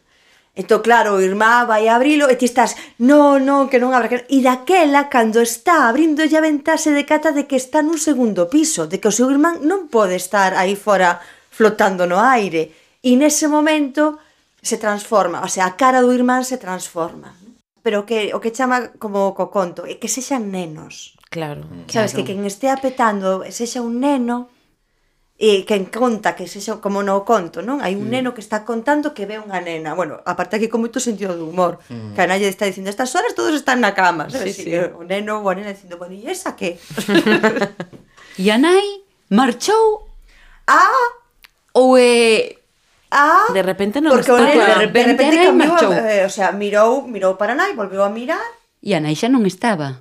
Entón, 0.55 0.87
claro, 0.87 1.19
o 1.19 1.21
irmá 1.21 1.67
vai 1.67 1.91
abrilo 1.91 2.31
e 2.31 2.39
ti 2.39 2.47
estás, 2.47 2.79
no, 3.03 3.43
no, 3.43 3.67
que 3.67 3.83
non 3.83 3.91
abra. 3.91 4.07
Que... 4.07 4.23
E 4.31 4.39
daquela, 4.39 5.11
cando 5.11 5.43
está 5.43 5.91
abrindo 5.91 6.23
a 6.23 6.41
ventá, 6.41 6.79
se 6.79 6.95
decata 6.95 7.35
de 7.35 7.51
que 7.51 7.59
está 7.59 7.83
nun 7.83 7.99
segundo 7.99 8.47
piso, 8.47 8.87
de 8.87 9.03
que 9.03 9.11
o 9.11 9.17
seu 9.17 9.27
irmán 9.35 9.67
non 9.67 9.91
pode 9.91 10.15
estar 10.15 10.55
aí 10.55 10.79
fora 10.79 11.19
flotando 11.51 12.07
no 12.07 12.23
aire. 12.23 12.71
E 13.03 13.19
nese 13.19 13.51
momento 13.51 14.23
se 14.63 14.79
transforma, 14.79 15.43
o 15.43 15.51
sea, 15.51 15.67
a 15.67 15.75
cara 15.75 16.07
do 16.07 16.15
irmán 16.15 16.47
se 16.47 16.55
transforma. 16.55 17.35
Pero 17.83 18.07
que 18.07 18.31
o 18.31 18.39
que 18.39 18.55
chama 18.55 18.95
como 19.03 19.35
co 19.35 19.51
conto, 19.51 19.83
é 19.91 19.99
que 19.99 20.07
sexan 20.07 20.55
nenos. 20.55 21.19
Claro. 21.35 21.67
Sabes, 21.91 22.15
claro. 22.15 22.23
que 22.23 22.31
quen 22.31 22.47
estea 22.47 22.79
petando 22.79 23.43
sexa 23.51 23.83
un 23.83 23.99
neno, 23.99 24.54
e 25.35 25.67
quen 25.67 25.91
conta 25.91 26.39
que 26.39 26.47
sexa 26.47 26.79
como 26.79 27.03
no 27.03 27.27
conto, 27.27 27.59
non? 27.61 27.83
Hai 27.83 27.99
un 27.99 28.07
mm. 28.07 28.15
neno 28.15 28.31
que 28.33 28.43
está 28.43 28.63
contando 28.63 29.13
que 29.13 29.27
ve 29.27 29.43
unha 29.43 29.59
nena. 29.59 29.99
Bueno, 29.99 30.23
aparte 30.23 30.57
aquí 30.57 30.71
con 30.71 30.81
moito 30.83 31.03
sentido 31.03 31.35
de 31.35 31.43
humor. 31.43 31.83
Mm. 31.91 32.15
Que 32.15 32.21
a 32.23 32.31
nalle 32.31 32.47
está 32.47 32.65
dicindo, 32.65 32.89
estas 32.89 33.11
horas 33.19 33.35
todos 33.35 33.55
están 33.55 33.83
na 33.83 33.93
cama. 33.99 34.31
Sí, 34.31 34.55
sí. 34.55 34.71
O 34.95 35.03
neno 35.03 35.43
ou 35.43 35.51
a 35.51 35.59
nena 35.59 35.75
dicindo, 35.75 35.99
bueno, 35.99 36.15
e 36.15 36.31
esa 36.31 36.55
que? 36.55 36.79
e 38.43 38.47
a 38.51 38.57
nai 38.57 39.03
marchou 39.29 40.15
Ah! 40.67 41.09
Ou 41.75 41.99
é... 41.99 42.03
Eh, 42.03 42.59
ah! 43.11 43.47
De 43.53 43.63
repente 43.63 44.01
non 44.01 44.17
porque 44.17 44.33
está. 44.33 44.41
Porque 44.41 44.59
de 44.59 44.75
repente, 44.81 44.99
de 44.99 45.13
repente 45.13 45.37
cambiou, 45.45 45.73
marchou. 45.77 45.93
Eh, 45.93 46.25
o 46.25 46.33
sea, 46.33 46.53
mirou, 46.57 47.05
mirou 47.05 47.37
para 47.37 47.53
nai, 47.53 47.77
volveu 47.77 48.03
a 48.03 48.11
mirar. 48.11 48.49
E 48.81 48.97
a 48.97 49.01
nai 49.01 49.15
xa 49.15 49.29
non 49.29 49.45
estaba. 49.45 50.01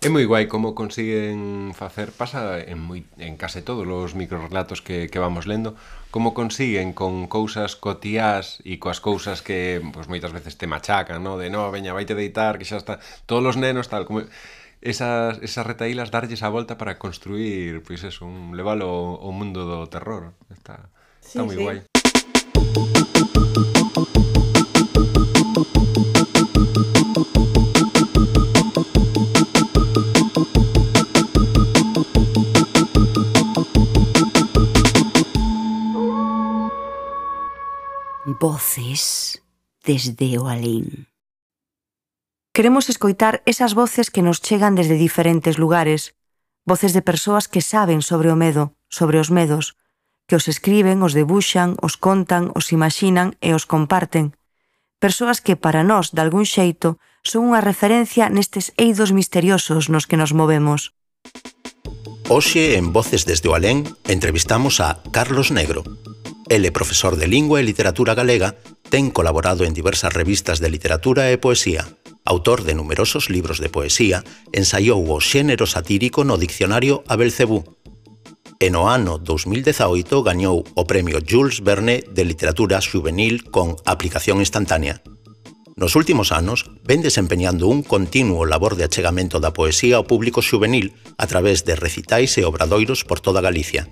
É 0.00 0.08
moi 0.08 0.24
guai 0.24 0.48
como 0.48 0.72
consiguen 0.72 1.76
facer, 1.76 2.08
pasa 2.16 2.56
en, 2.56 2.80
moi, 2.80 3.04
en 3.20 3.36
case 3.36 3.60
todos 3.60 3.84
os 3.84 4.16
microrelatos 4.16 4.80
que, 4.80 5.12
que 5.12 5.20
vamos 5.20 5.44
lendo, 5.44 5.76
como 6.08 6.32
consiguen 6.32 6.96
con 6.96 7.28
cousas 7.28 7.76
cotiás 7.76 8.64
e 8.64 8.80
coas 8.80 8.96
cousas 8.96 9.44
que 9.44 9.76
pues, 9.92 10.08
moitas 10.08 10.32
veces 10.32 10.56
te 10.56 10.64
machacan, 10.64 11.20
no? 11.20 11.36
de 11.36 11.52
no, 11.52 11.68
veña, 11.68 11.92
vaite 11.92 12.16
deitar, 12.16 12.56
que 12.56 12.64
xa 12.64 12.80
está, 12.80 12.96
todos 13.28 13.44
os 13.44 13.60
nenos 13.60 13.92
tal, 13.92 14.08
como 14.08 14.24
esas, 14.80 15.36
esas 15.44 15.68
retaílas 15.68 16.08
darlles 16.08 16.40
a 16.40 16.48
volta 16.48 16.80
para 16.80 16.96
construir, 16.96 17.84
pois 17.84 18.00
pues, 18.00 18.16
eso, 18.16 18.24
un 18.24 18.56
levalo 18.56 19.20
ao 19.20 19.36
mundo 19.36 19.68
do 19.68 19.84
terror. 19.84 20.32
Está, 20.48 20.88
está 21.20 21.44
sí, 21.44 21.44
moi 21.44 21.60
sí. 21.60 21.60
guai. 21.60 21.84
voces 38.40 39.42
desde 39.84 40.40
o 40.40 40.48
alén. 40.48 41.12
Queremos 42.56 42.88
escoitar 42.88 43.44
esas 43.44 43.76
voces 43.76 44.08
que 44.08 44.24
nos 44.24 44.40
chegan 44.40 44.74
desde 44.74 44.96
diferentes 44.96 45.60
lugares, 45.60 46.16
voces 46.64 46.96
de 46.96 47.04
persoas 47.04 47.52
que 47.52 47.60
saben 47.60 48.00
sobre 48.00 48.32
o 48.32 48.36
medo, 48.40 48.72
sobre 48.88 49.20
os 49.20 49.28
medos, 49.30 49.76
que 50.26 50.40
os 50.40 50.48
escriben, 50.48 51.04
os 51.04 51.12
debuxan, 51.12 51.76
os 51.84 52.00
contan, 52.00 52.48
os 52.56 52.72
imaxinan 52.72 53.36
e 53.44 53.52
os 53.52 53.68
comparten. 53.68 54.32
Persoas 54.96 55.44
que 55.44 55.60
para 55.60 55.84
nós, 55.84 56.16
de 56.16 56.24
algún 56.24 56.48
xeito, 56.48 56.96
son 57.20 57.52
unha 57.52 57.60
referencia 57.60 58.32
nestes 58.32 58.72
eidos 58.80 59.12
misteriosos 59.12 59.92
nos 59.92 60.08
que 60.08 60.16
nos 60.16 60.32
movemos. 60.32 60.96
Hoxe 62.32 62.80
en 62.80 62.96
Voces 62.96 63.28
desde 63.28 63.52
o 63.52 63.54
Alén 63.58 63.84
entrevistamos 64.08 64.80
a 64.80 65.04
Carlos 65.12 65.52
Negro, 65.52 65.84
ele 66.50 66.72
profesor 66.72 67.16
de 67.16 67.28
Lingua 67.28 67.60
e 67.60 67.64
Literatura 67.64 68.18
Galega, 68.18 68.58
ten 68.90 69.14
colaborado 69.14 69.62
en 69.62 69.72
diversas 69.72 70.12
revistas 70.12 70.58
de 70.58 70.66
literatura 70.68 71.30
e 71.30 71.38
poesía. 71.38 71.86
Autor 72.26 72.66
de 72.66 72.74
numerosos 72.74 73.30
libros 73.30 73.62
de 73.62 73.70
poesía, 73.70 74.26
ensaiou 74.50 74.98
o 74.98 75.22
xénero 75.22 75.70
satírico 75.70 76.26
no 76.26 76.42
diccionario 76.42 77.06
Abel 77.06 77.30
Cebú. 77.30 77.78
E 78.58 78.66
no 78.68 78.90
ano 78.90 79.22
2018 79.22 80.26
gañou 80.26 80.66
o 80.74 80.82
premio 80.90 81.22
Jules 81.22 81.62
Verne 81.62 82.02
de 82.02 82.26
Literatura 82.26 82.82
Juvenil 82.82 83.46
con 83.54 83.78
aplicación 83.86 84.42
instantánea. 84.42 85.06
Nos 85.78 85.94
últimos 85.94 86.34
anos, 86.34 86.66
ven 86.82 87.00
desempeñando 87.00 87.70
un 87.70 87.86
continuo 87.86 88.42
labor 88.42 88.74
de 88.74 88.90
achegamento 88.90 89.38
da 89.38 89.54
poesía 89.54 90.02
ao 90.02 90.04
público 90.04 90.42
juvenil 90.42 90.98
a 91.14 91.30
través 91.30 91.62
de 91.62 91.78
recitais 91.78 92.34
e 92.36 92.44
obradoiros 92.44 93.06
por 93.06 93.22
toda 93.22 93.38
Galicia. 93.38 93.86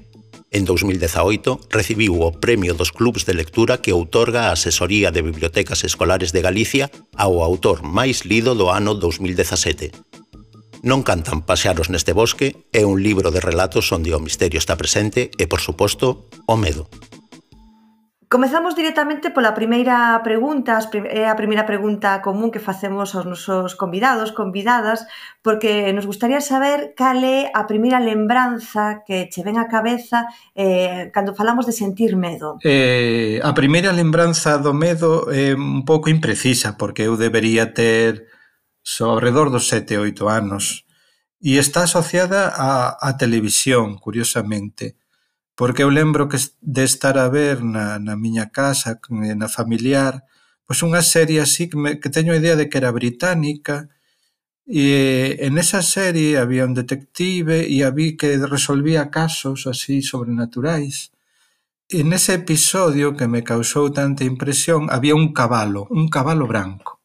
En 0.50 0.64
2018 0.64 1.60
recibiu 1.68 2.24
o 2.24 2.32
Premio 2.32 2.72
dos 2.72 2.88
Clubs 2.88 3.28
de 3.28 3.36
Lectura 3.36 3.84
que 3.84 3.92
outorga 3.92 4.48
a 4.48 4.56
Asesoría 4.56 5.12
de 5.12 5.20
Bibliotecas 5.20 5.84
Escolares 5.84 6.32
de 6.32 6.40
Galicia 6.40 6.88
ao 7.12 7.44
autor 7.44 7.84
máis 7.84 8.24
lido 8.24 8.56
do 8.56 8.72
ano 8.72 8.96
2017. 8.96 9.92
Non 10.86 11.04
cantan 11.04 11.44
pasearos 11.44 11.92
neste 11.92 12.16
bosque 12.16 12.56
é 12.72 12.88
un 12.88 13.04
libro 13.04 13.28
de 13.28 13.44
relatos 13.44 13.92
onde 13.92 14.14
o 14.16 14.22
misterio 14.24 14.56
está 14.56 14.72
presente 14.80 15.28
e, 15.36 15.44
por 15.44 15.60
suposto, 15.60 16.24
o 16.48 16.56
medo. 16.56 16.88
Comezamos 18.28 18.76
directamente 18.76 19.32
pola 19.32 19.56
primeira 19.56 20.20
pregunta, 20.20 20.76
é 21.08 21.24
a 21.24 21.32
primeira 21.32 21.64
pregunta 21.64 22.20
común 22.20 22.52
que 22.52 22.60
facemos 22.60 23.16
aos 23.16 23.24
nosos 23.24 23.72
convidados, 23.72 24.36
convidadas, 24.36 25.08
porque 25.40 25.88
nos 25.96 26.04
gustaría 26.04 26.44
saber 26.44 26.92
cal 26.92 27.24
é 27.24 27.48
a 27.56 27.64
primeira 27.64 27.96
lembranza 27.96 29.00
que 29.08 29.32
che 29.32 29.40
ven 29.40 29.56
á 29.56 29.64
cabeza 29.64 30.28
eh, 30.52 31.08
cando 31.08 31.32
falamos 31.32 31.64
de 31.64 31.72
sentir 31.72 32.20
medo. 32.20 32.60
Eh, 32.68 33.40
a 33.40 33.56
primeira 33.56 33.96
lembranza 33.96 34.60
do 34.60 34.76
medo 34.76 35.32
é 35.32 35.56
un 35.56 35.88
pouco 35.88 36.12
imprecisa, 36.12 36.76
porque 36.76 37.08
eu 37.08 37.16
debería 37.16 37.72
ter 37.72 38.28
so, 38.84 39.08
alrededor 39.08 39.48
dos 39.48 39.72
7 39.72 39.96
ou 39.96 40.04
8 40.04 40.28
anos, 40.28 40.84
e 41.40 41.56
está 41.56 41.88
asociada 41.88 42.52
á, 42.52 42.92
á 43.00 43.08
televisión, 43.16 43.96
curiosamente 43.96 45.00
porque 45.58 45.82
eu 45.82 45.90
lembro 45.90 46.30
que 46.30 46.38
de 46.62 46.84
estar 46.86 47.18
a 47.18 47.28
ver 47.28 47.56
na, 47.74 47.98
na 47.98 48.14
miña 48.14 48.46
casa, 48.54 49.02
eh, 49.26 49.34
na 49.34 49.48
familiar, 49.58 50.22
pois 50.66 50.78
unha 50.86 51.02
serie 51.02 51.42
así 51.42 51.66
que, 51.66 51.76
me, 51.82 51.90
que 52.00 52.14
teño 52.14 52.30
a 52.32 52.38
idea 52.38 52.54
de 52.54 52.70
que 52.70 52.78
era 52.78 52.94
británica, 52.94 53.90
e 54.68 55.34
en 55.42 55.58
esa 55.58 55.82
serie 55.82 56.38
había 56.38 56.68
un 56.68 56.78
detective 56.78 57.66
e 57.66 57.82
había 57.82 58.14
que 58.20 58.38
resolvía 58.46 59.10
casos 59.10 59.66
así 59.66 59.98
sobrenaturais, 60.00 61.10
E 61.88 62.04
nese 62.04 62.36
episodio 62.36 63.16
que 63.16 63.24
me 63.32 63.40
causou 63.40 63.88
tanta 63.88 64.22
impresión 64.32 64.92
había 64.92 65.16
un 65.16 65.32
cabalo, 65.32 65.88
un 65.88 66.12
cabalo 66.12 66.44
branco. 66.44 67.00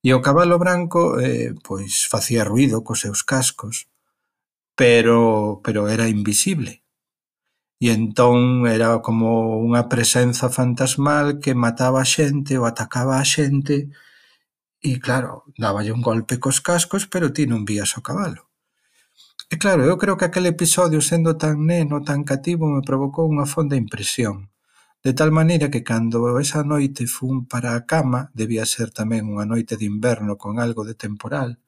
E 0.00 0.16
o 0.16 0.24
cabalo 0.24 0.56
branco 0.56 1.20
eh, 1.20 1.52
pois 1.60 2.08
facía 2.08 2.40
ruido 2.40 2.80
cos 2.80 3.04
seus 3.04 3.20
cascos, 3.20 3.92
pero 4.72 5.60
pero 5.60 5.92
era 5.92 6.08
invisible. 6.08 6.87
E 7.78 7.94
entón 7.94 8.66
era 8.66 8.98
como 9.06 9.62
unha 9.62 9.86
presenza 9.92 10.50
fantasmal 10.58 11.38
que 11.42 11.54
mataba 11.54 12.02
a 12.02 12.10
xente 12.14 12.58
ou 12.58 12.66
atacaba 12.66 13.14
a 13.22 13.26
xente 13.34 13.76
e, 14.82 14.90
claro, 15.06 15.46
dáballe 15.58 15.94
un 15.94 16.02
golpe 16.02 16.34
cos 16.42 16.58
cascos, 16.68 17.06
pero 17.12 17.30
ti 17.34 17.46
non 17.46 17.62
vías 17.70 17.94
o 17.98 18.02
cabalo. 18.02 18.42
E 19.52 19.56
claro, 19.62 19.82
eu 19.90 19.96
creo 20.02 20.18
que 20.18 20.26
aquel 20.26 20.46
episodio, 20.46 21.00
sendo 21.00 21.40
tan 21.42 21.56
neno, 21.70 21.96
tan 22.08 22.20
cativo, 22.30 22.64
me 22.68 22.82
provocou 22.88 23.24
unha 23.30 23.46
fonda 23.46 23.80
impresión. 23.84 24.36
De 25.06 25.14
tal 25.18 25.30
maneira 25.30 25.70
que 25.72 25.86
cando 25.86 26.18
esa 26.42 26.60
noite 26.66 27.06
fun 27.06 27.46
para 27.46 27.78
a 27.78 27.86
cama, 27.86 28.20
debía 28.34 28.66
ser 28.66 28.90
tamén 28.90 29.30
unha 29.30 29.46
noite 29.46 29.78
de 29.78 29.86
inverno 29.86 30.34
con 30.42 30.58
algo 30.58 30.82
de 30.82 30.98
temporal, 30.98 31.62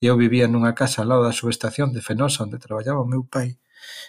e 0.00 0.06
eu 0.06 0.14
vivía 0.14 0.46
nunha 0.46 0.72
casa 0.78 1.02
ao 1.02 1.08
lado 1.10 1.22
da 1.26 1.34
subestación 1.34 1.90
de 1.90 2.00
Fenosa 2.06 2.46
onde 2.46 2.62
traballaba 2.62 3.02
o 3.02 3.10
meu 3.10 3.26
pai, 3.26 3.58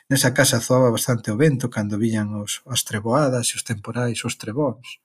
Nesa 0.09 0.33
casa 0.33 0.59
zoaba 0.59 0.89
bastante 0.89 1.31
o 1.31 1.37
vento 1.37 1.69
cando 1.69 2.01
viñan 2.01 2.33
os, 2.43 2.61
as 2.65 2.81
treboadas 2.83 3.51
e 3.51 3.53
os 3.57 3.63
temporais, 3.63 4.19
os 4.25 4.35
trebóns. 4.41 4.99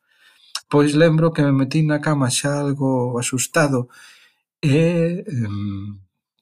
Pois 0.73 0.94
lembro 0.94 1.33
que 1.33 1.42
me 1.44 1.52
metí 1.52 1.83
na 1.85 2.00
cama 2.00 2.30
xa 2.30 2.59
algo 2.59 3.18
asustado 3.23 3.88
e, 4.64 5.25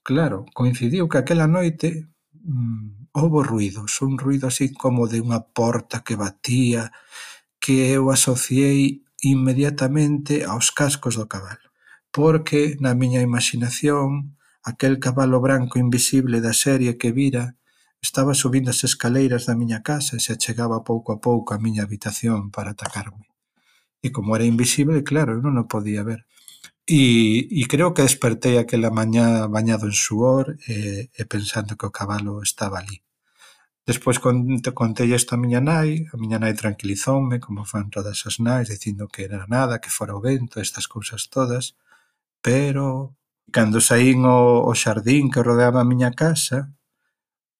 claro, 0.01 0.45
coincidiu 0.55 1.09
que 1.11 1.19
aquela 1.19 1.47
noite 1.47 2.07
mm, 2.33 3.11
houbo 3.13 3.43
ruidos, 3.43 4.01
un 4.01 4.17
ruido 4.17 4.47
así 4.47 4.73
como 4.73 5.07
de 5.11 5.19
unha 5.21 5.43
porta 5.43 6.01
que 6.01 6.15
batía, 6.15 6.89
que 7.59 7.93
eu 7.95 8.09
asociei 8.09 9.03
inmediatamente 9.23 10.43
aos 10.43 10.71
cascos 10.71 11.15
do 11.15 11.27
cabalo, 11.27 11.67
porque 12.11 12.75
na 12.83 12.95
miña 12.95 13.21
imaginación 13.21 14.35
aquel 14.63 14.99
cabalo 14.99 15.39
branco 15.39 15.79
invisible 15.79 16.39
da 16.39 16.55
serie 16.55 16.97
que 16.99 17.11
vira 17.11 17.55
Estaba 18.03 18.33
subindo 18.33 18.69
as 18.69 18.83
escaleiras 18.83 19.47
da 19.47 19.55
miña 19.55 19.79
casa 19.89 20.19
e 20.19 20.23
se 20.25 20.35
achegaba 20.35 20.83
pouco 20.89 21.09
a 21.15 21.17
pouco 21.27 21.55
á 21.55 21.57
miña 21.65 21.87
habitación 21.87 22.51
para 22.51 22.75
atacarme. 22.75 23.25
E 24.05 24.11
como 24.11 24.35
era 24.35 24.43
invisible, 24.53 25.07
claro, 25.07 25.31
eu 25.35 25.41
non 25.45 25.55
o 25.55 25.71
podía 25.71 26.03
ver. 26.03 26.27
E, 26.83 27.47
e 27.47 27.63
creo 27.71 27.95
que 27.95 28.03
despertei 28.03 28.59
aquela 28.59 28.91
mañá 28.91 29.47
bañado 29.47 29.87
en 29.87 29.95
suor 29.95 30.59
e, 30.67 31.07
e 31.15 31.23
pensando 31.33 31.79
que 31.79 31.87
o 31.87 31.95
cabalo 31.95 32.43
estaba 32.43 32.83
ali. 32.83 32.99
Despois 33.87 34.19
conte, 34.19 34.75
contei 34.75 35.07
isto 35.15 35.31
a 35.35 35.41
miña 35.43 35.63
nai, 35.63 36.03
a 36.11 36.15
miña 36.19 36.43
nai 36.43 36.53
tranquilizoume, 36.59 37.39
como 37.39 37.63
fan 37.63 37.87
todas 37.87 38.19
as 38.27 38.35
nais, 38.43 38.67
dicindo 38.67 39.07
que 39.07 39.23
era 39.27 39.47
nada, 39.47 39.79
que 39.79 39.91
fora 39.97 40.11
o 40.11 40.19
vento, 40.19 40.59
estas 40.59 40.91
cousas 40.91 41.31
todas, 41.31 41.79
pero 42.43 43.15
cando 43.55 43.79
saín 43.79 44.27
o, 44.27 44.67
o 44.67 44.71
xardín 44.75 45.31
que 45.31 45.39
rodeaba 45.39 45.79
a 45.79 45.87
miña 45.87 46.11
casa, 46.11 46.75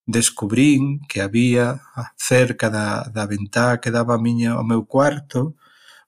descubrín 0.05 1.01
que 1.07 1.22
había 1.22 1.81
cerca 2.17 2.69
da, 2.69 3.03
da 3.10 3.25
ventá 3.25 3.79
que 3.79 3.91
daba 3.91 4.15
a 4.15 4.22
miña, 4.22 4.53
ao 4.53 4.63
meu 4.63 4.86
cuarto 4.86 5.55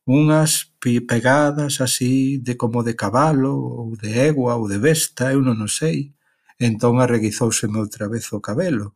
unhas 0.06 0.70
pegadas 0.80 1.82
así 1.82 2.38
de 2.38 2.54
como 2.56 2.86
de 2.86 2.94
cabalo 2.94 3.58
ou 3.58 3.98
de 3.98 4.14
égua 4.30 4.54
ou 4.56 4.70
de 4.70 4.78
besta, 4.78 5.34
eu 5.34 5.42
non 5.42 5.58
o 5.66 5.70
sei. 5.70 6.14
Entón 6.62 7.02
arreguizouseme 7.02 7.82
outra 7.82 8.06
vez 8.08 8.30
o 8.32 8.40
cabelo. 8.40 8.94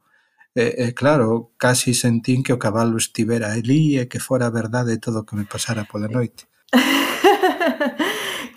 E, 0.53 0.85
e 0.85 0.93
claro, 0.93 1.51
casi 1.57 1.97
sentín 1.97 2.45
que 2.45 2.53
o 2.53 2.61
cabalo 2.61 2.97
estivera 2.97 3.53
ali 3.57 3.97
e 3.97 4.05
que 4.05 4.21
fora 4.21 4.53
verdade 4.53 5.01
todo 5.01 5.21
o 5.21 5.25
que 5.25 5.35
me 5.35 5.49
pasara 5.49 5.89
pola 5.89 6.07
noite. 6.07 6.45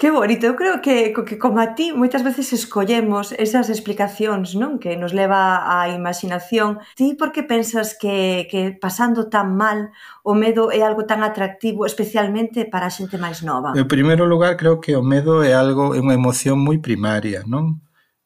Que 0.03 0.11
bonito, 0.11 0.47
eu 0.47 0.57
creo 0.57 0.83
que, 0.83 1.15
que 1.15 1.39
como 1.39 1.61
a 1.63 1.79
ti 1.79 1.95
moitas 1.95 2.27
veces 2.27 2.51
escollemos 2.51 3.31
esas 3.39 3.71
explicacións 3.71 4.59
non 4.59 4.83
que 4.83 4.99
nos 4.99 5.15
leva 5.15 5.63
á 5.63 5.87
imaginación. 5.95 6.83
Ti 6.99 7.15
por 7.15 7.31
que 7.31 7.47
pensas 7.47 7.95
que, 7.95 8.51
que 8.51 8.75
pasando 8.75 9.31
tan 9.31 9.55
mal 9.55 9.95
o 10.27 10.35
medo 10.35 10.75
é 10.75 10.83
algo 10.83 11.07
tan 11.07 11.23
atractivo 11.23 11.87
especialmente 11.87 12.67
para 12.67 12.91
a 12.91 12.95
xente 12.99 13.15
máis 13.15 13.47
nova? 13.47 13.79
En 13.79 13.87
primeiro 13.87 14.27
lugar, 14.27 14.59
creo 14.59 14.83
que 14.83 14.99
o 14.99 15.07
medo 15.07 15.47
é 15.47 15.55
algo 15.55 15.95
é 15.95 16.03
unha 16.03 16.19
emoción 16.19 16.59
moi 16.59 16.83
primaria, 16.83 17.47
non? 17.47 17.79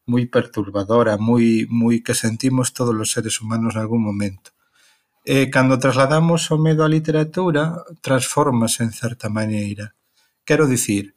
moi 0.09 0.25
perturbadora, 0.33 1.21
moi, 1.21 1.69
moi 1.69 2.01
que 2.01 2.17
sentimos 2.17 2.73
todos 2.73 2.97
os 2.97 3.12
seres 3.12 3.45
humanos 3.45 3.77
en 3.77 3.85
algún 3.85 4.01
momento. 4.01 4.57
E 5.29 5.53
cando 5.53 5.77
trasladamos 5.77 6.49
o 6.49 6.57
medo 6.57 6.81
á 6.81 6.89
literatura, 6.89 7.85
transformase 8.01 8.81
en 8.81 8.97
certa 8.97 9.29
maneira. 9.29 9.93
Quero 10.49 10.65
dicir, 10.65 11.16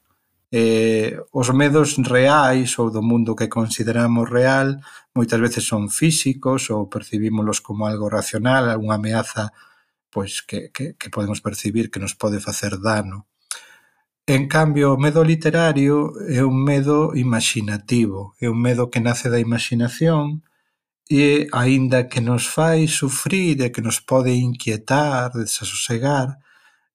eh, 0.52 1.22
os 1.32 1.50
medos 1.54 1.98
reais 2.02 2.74
ou 2.82 2.90
do 2.90 3.02
mundo 3.06 3.38
que 3.38 3.48
consideramos 3.48 4.26
real 4.30 4.82
moitas 5.14 5.38
veces 5.38 5.64
son 5.66 5.90
físicos 5.90 6.74
ou 6.74 6.90
percibímolos 6.90 7.62
como 7.62 7.86
algo 7.86 8.10
racional, 8.10 8.74
unha 8.82 8.98
ameaza 8.98 9.54
pois 10.10 10.42
que, 10.42 10.74
que, 10.74 10.98
que 10.98 11.10
podemos 11.14 11.40
percibir 11.42 11.94
que 11.94 12.02
nos 12.02 12.18
pode 12.18 12.40
facer 12.42 12.82
dano. 12.82 13.30
En 14.26 14.48
cambio, 14.48 14.94
o 14.94 15.02
medo 15.02 15.24
literario 15.24 16.14
é 16.30 16.42
un 16.46 16.58
medo 16.62 17.18
imaginativo, 17.18 18.34
é 18.38 18.50
un 18.50 18.62
medo 18.62 18.90
que 18.90 19.02
nace 19.02 19.30
da 19.30 19.42
imaginación 19.42 20.46
e, 21.10 21.50
aínda 21.54 22.06
que 22.10 22.22
nos 22.22 22.46
fai 22.46 22.86
sufrir 22.86 23.58
e 23.62 23.74
que 23.74 23.82
nos 23.82 23.98
pode 24.02 24.30
inquietar, 24.34 25.34
desasosegar, 25.34 26.38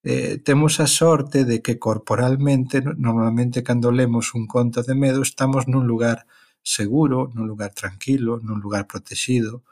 eh, 0.05 0.39
temos 0.45 0.81
a 0.81 0.87
sorte 0.87 1.45
de 1.45 1.63
que 1.65 1.79
corporalmente, 1.79 2.83
normalmente 2.83 3.63
cando 3.63 3.91
lemos 3.91 4.35
un 4.35 4.47
conto 4.47 4.83
de 4.85 4.95
medo, 4.95 5.25
estamos 5.25 5.65
nun 5.65 5.89
lugar 5.89 6.29
seguro, 6.61 7.33
nun 7.33 7.49
lugar 7.49 7.73
tranquilo, 7.73 8.37
nun 8.45 8.61
lugar 8.61 8.85
protegido, 8.85 9.65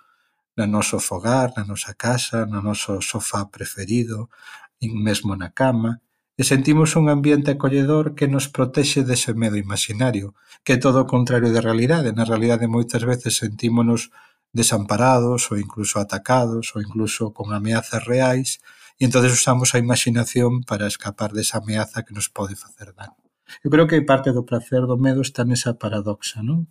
na 0.56 0.64
noso 0.64 1.00
fogar, 1.00 1.52
na 1.56 1.68
nosa 1.68 1.92
casa, 1.92 2.48
no 2.48 2.64
noso 2.64 3.04
sofá 3.04 3.52
preferido, 3.52 4.32
mesmo 4.80 5.36
na 5.36 5.52
cama, 5.52 6.00
e 6.36 6.44
sentimos 6.44 6.96
un 6.96 7.12
ambiente 7.12 7.52
acolledor 7.52 8.16
que 8.16 8.24
nos 8.24 8.48
protexe 8.48 9.04
dese 9.04 9.36
medo 9.36 9.60
imaginario, 9.60 10.32
que 10.64 10.74
é 10.74 10.78
todo 10.80 11.04
o 11.04 11.08
contrario 11.08 11.52
da 11.52 11.60
realidade. 11.60 12.16
Na 12.16 12.24
realidade 12.24 12.64
moitas 12.64 13.04
veces 13.04 13.36
sentímonos 13.36 14.08
desamparados 14.52 15.52
ou 15.52 15.60
incluso 15.60 16.00
atacados 16.00 16.72
ou 16.72 16.80
incluso 16.80 17.36
con 17.36 17.52
ameazas 17.52 18.04
reais 18.04 18.60
e 18.98 19.04
entonces 19.04 19.32
usamos 19.32 19.74
a 19.74 19.80
imaginación 19.80 20.62
para 20.62 20.88
escapar 20.88 21.32
desa 21.32 21.58
ameaza 21.58 22.04
que 22.04 22.14
nos 22.14 22.28
pode 22.28 22.56
facer 22.56 22.92
dano. 22.92 23.16
Eu 23.60 23.68
creo 23.70 23.86
que 23.86 24.00
parte 24.02 24.32
do 24.32 24.46
placer 24.48 24.86
do 24.88 24.96
medo 24.96 25.20
está 25.20 25.44
nesa 25.44 25.76
paradoxa, 25.76 26.40
non? 26.40 26.68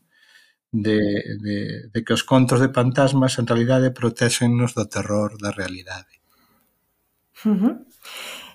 De, 0.71 0.99
de, 1.43 1.57
de 1.91 1.99
que 2.01 2.15
os 2.15 2.23
contos 2.23 2.63
de 2.63 2.71
fantasmas 2.71 3.35
en 3.37 3.45
realidade 3.45 3.91
protexennos 3.91 4.71
do 4.73 4.87
terror 4.87 5.35
da 5.37 5.51
realidade. 5.51 6.23
Uh 7.43 7.57
-huh. 7.57 7.75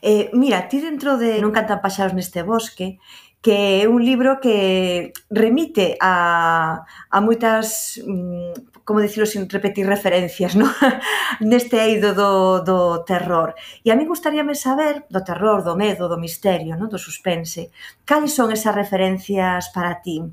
eh, 0.02 0.30
mira, 0.32 0.66
ti 0.70 0.80
dentro 0.80 1.18
de 1.20 1.38
Non 1.42 1.52
cantan 1.52 1.82
paxaros 1.84 2.16
neste 2.16 2.40
bosque 2.42 2.98
que 3.46 3.86
é 3.86 3.86
un 3.86 4.02
libro 4.02 4.42
que 4.42 5.14
remite 5.30 5.94
a, 6.02 6.82
a 6.82 7.18
moitas, 7.22 7.94
mm, 8.02 8.82
como 8.82 8.98
dicirlo 8.98 9.22
sin 9.22 9.46
repetir 9.46 9.86
referencias, 9.86 10.58
no? 10.58 10.66
neste 11.38 11.78
eido 11.78 12.10
do, 12.10 12.66
do 12.66 13.06
terror. 13.06 13.54
E 13.86 13.94
a 13.94 13.96
mí 13.96 14.02
gustaríame 14.02 14.58
saber 14.58 15.06
do 15.06 15.22
terror, 15.22 15.62
do 15.62 15.78
medo, 15.78 16.10
do 16.10 16.18
misterio, 16.18 16.74
no? 16.74 16.90
do 16.90 16.98
suspense. 16.98 17.70
Cales 18.02 18.34
son 18.34 18.50
esas 18.50 18.74
referencias 18.74 19.70
para 19.70 20.02
ti? 20.02 20.26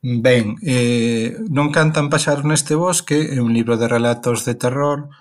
Ben, 0.00 0.56
eh, 0.64 1.36
Non 1.52 1.68
cantan 1.68 2.08
pasar 2.08 2.48
neste 2.48 2.80
bosque 2.80 3.28
é 3.28 3.44
un 3.44 3.52
libro 3.52 3.76
de 3.76 3.92
relatos 3.92 4.48
de 4.48 4.56
terror 4.56 5.12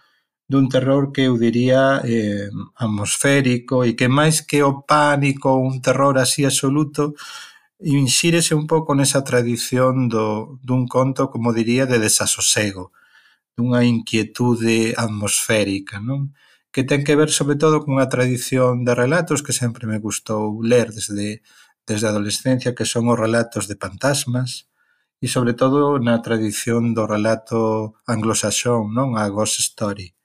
dun 0.47 0.69
terror 0.69 1.11
que 1.11 1.25
eu 1.25 1.37
diría 1.37 2.01
eh, 2.05 2.49
atmosférico 2.77 3.81
e 3.81 3.97
que 3.97 4.05
máis 4.05 4.45
que 4.45 4.61
o 4.61 4.85
pánico 4.85 5.49
ou 5.57 5.65
un 5.65 5.81
terror 5.81 6.15
así 6.21 6.45
absoluto 6.45 7.17
inxírese 7.81 8.53
un 8.55 8.65
pouco 8.69 8.93
nesa 8.95 9.25
tradición 9.25 10.07
do, 10.07 10.57
dun 10.61 10.87
conto, 10.87 11.29
como 11.33 11.53
diría, 11.53 11.85
de 11.89 11.97
desasosego, 11.99 12.93
dunha 13.57 13.81
inquietude 13.83 14.93
atmosférica, 14.97 15.99
non? 15.99 16.33
que 16.73 16.83
ten 16.83 17.01
que 17.07 17.15
ver 17.15 17.31
sobre 17.31 17.55
todo 17.55 17.83
cunha 17.85 18.11
tradición 18.11 18.83
de 18.87 18.93
relatos 18.95 19.41
que 19.45 19.53
sempre 19.55 19.87
me 19.87 19.99
gustou 19.99 20.61
ler 20.61 20.91
desde, 20.91 21.41
desde 21.87 22.05
a 22.07 22.11
adolescencia, 22.13 22.75
que 22.77 22.85
son 22.85 23.09
os 23.09 23.19
relatos 23.19 23.65
de 23.69 23.79
fantasmas, 23.79 24.67
e 25.23 25.27
sobre 25.31 25.53
todo 25.55 25.97
na 25.97 26.19
tradición 26.25 26.93
do 26.93 27.07
relato 27.07 27.95
anglosaxón, 28.05 28.93
non 28.93 29.15
a 29.17 29.25
ghost 29.31 29.57
story 29.63 30.15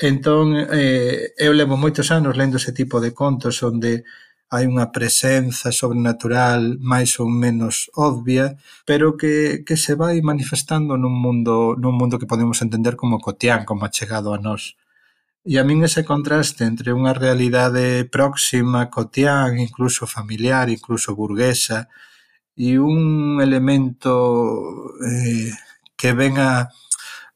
Entón, 0.00 0.56
eh, 0.56 1.34
eu 1.36 1.52
levo 1.52 1.76
moitos 1.76 2.08
anos 2.08 2.32
lendo 2.32 2.56
ese 2.56 2.72
tipo 2.72 3.04
de 3.04 3.12
contos 3.12 3.60
onde 3.60 4.00
hai 4.48 4.64
unha 4.64 4.88
presenza 4.96 5.68
sobrenatural 5.70 6.80
máis 6.80 7.20
ou 7.20 7.28
menos 7.28 7.92
obvia, 7.92 8.56
pero 8.88 9.14
que, 9.20 9.60
que 9.60 9.76
se 9.76 9.92
vai 10.00 10.16
manifestando 10.24 10.96
nun 10.96 11.12
mundo, 11.12 11.76
nun 11.76 11.94
mundo 12.00 12.16
que 12.16 12.30
podemos 12.32 12.64
entender 12.64 12.96
como 12.96 13.20
cotián, 13.20 13.68
como 13.68 13.84
achegado 13.84 14.32
a 14.32 14.40
nós. 14.40 14.74
E 15.44 15.60
a 15.60 15.64
min 15.68 15.84
ese 15.84 16.02
contraste 16.08 16.64
entre 16.64 16.96
unha 16.96 17.12
realidade 17.12 18.08
próxima, 18.08 18.88
cotián, 18.88 19.60
incluso 19.60 20.08
familiar, 20.08 20.72
incluso 20.72 21.12
burguesa, 21.12 21.92
e 22.56 22.80
un 22.80 23.38
elemento 23.44 24.16
eh, 25.04 25.52
que 25.92 26.10
ven 26.16 26.40
a, 26.40 26.72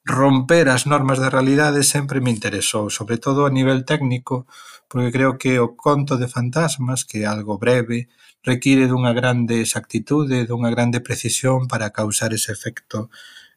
romper 0.06 0.68
as 0.68 0.84
normas 0.84 1.18
da 1.18 1.30
realidade 1.30 1.82
sempre 1.82 2.20
me 2.20 2.30
interesou, 2.30 2.90
sobre 2.90 3.16
todo 3.18 3.46
a 3.46 3.50
nivel 3.50 3.84
técnico, 3.84 4.46
porque 4.88 5.10
creo 5.10 5.38
que 5.38 5.58
o 5.58 5.74
conto 5.76 6.16
de 6.18 6.28
fantasmas, 6.28 7.04
que 7.04 7.24
é 7.24 7.26
algo 7.26 7.58
breve, 7.58 8.08
require 8.44 8.86
dunha 8.86 9.12
grande 9.20 9.60
exactitude, 9.66 10.44
dunha 10.44 10.70
grande 10.70 11.00
precisión 11.00 11.66
para 11.68 11.90
causar 11.90 12.32
ese 12.36 12.52
efecto 12.52 13.10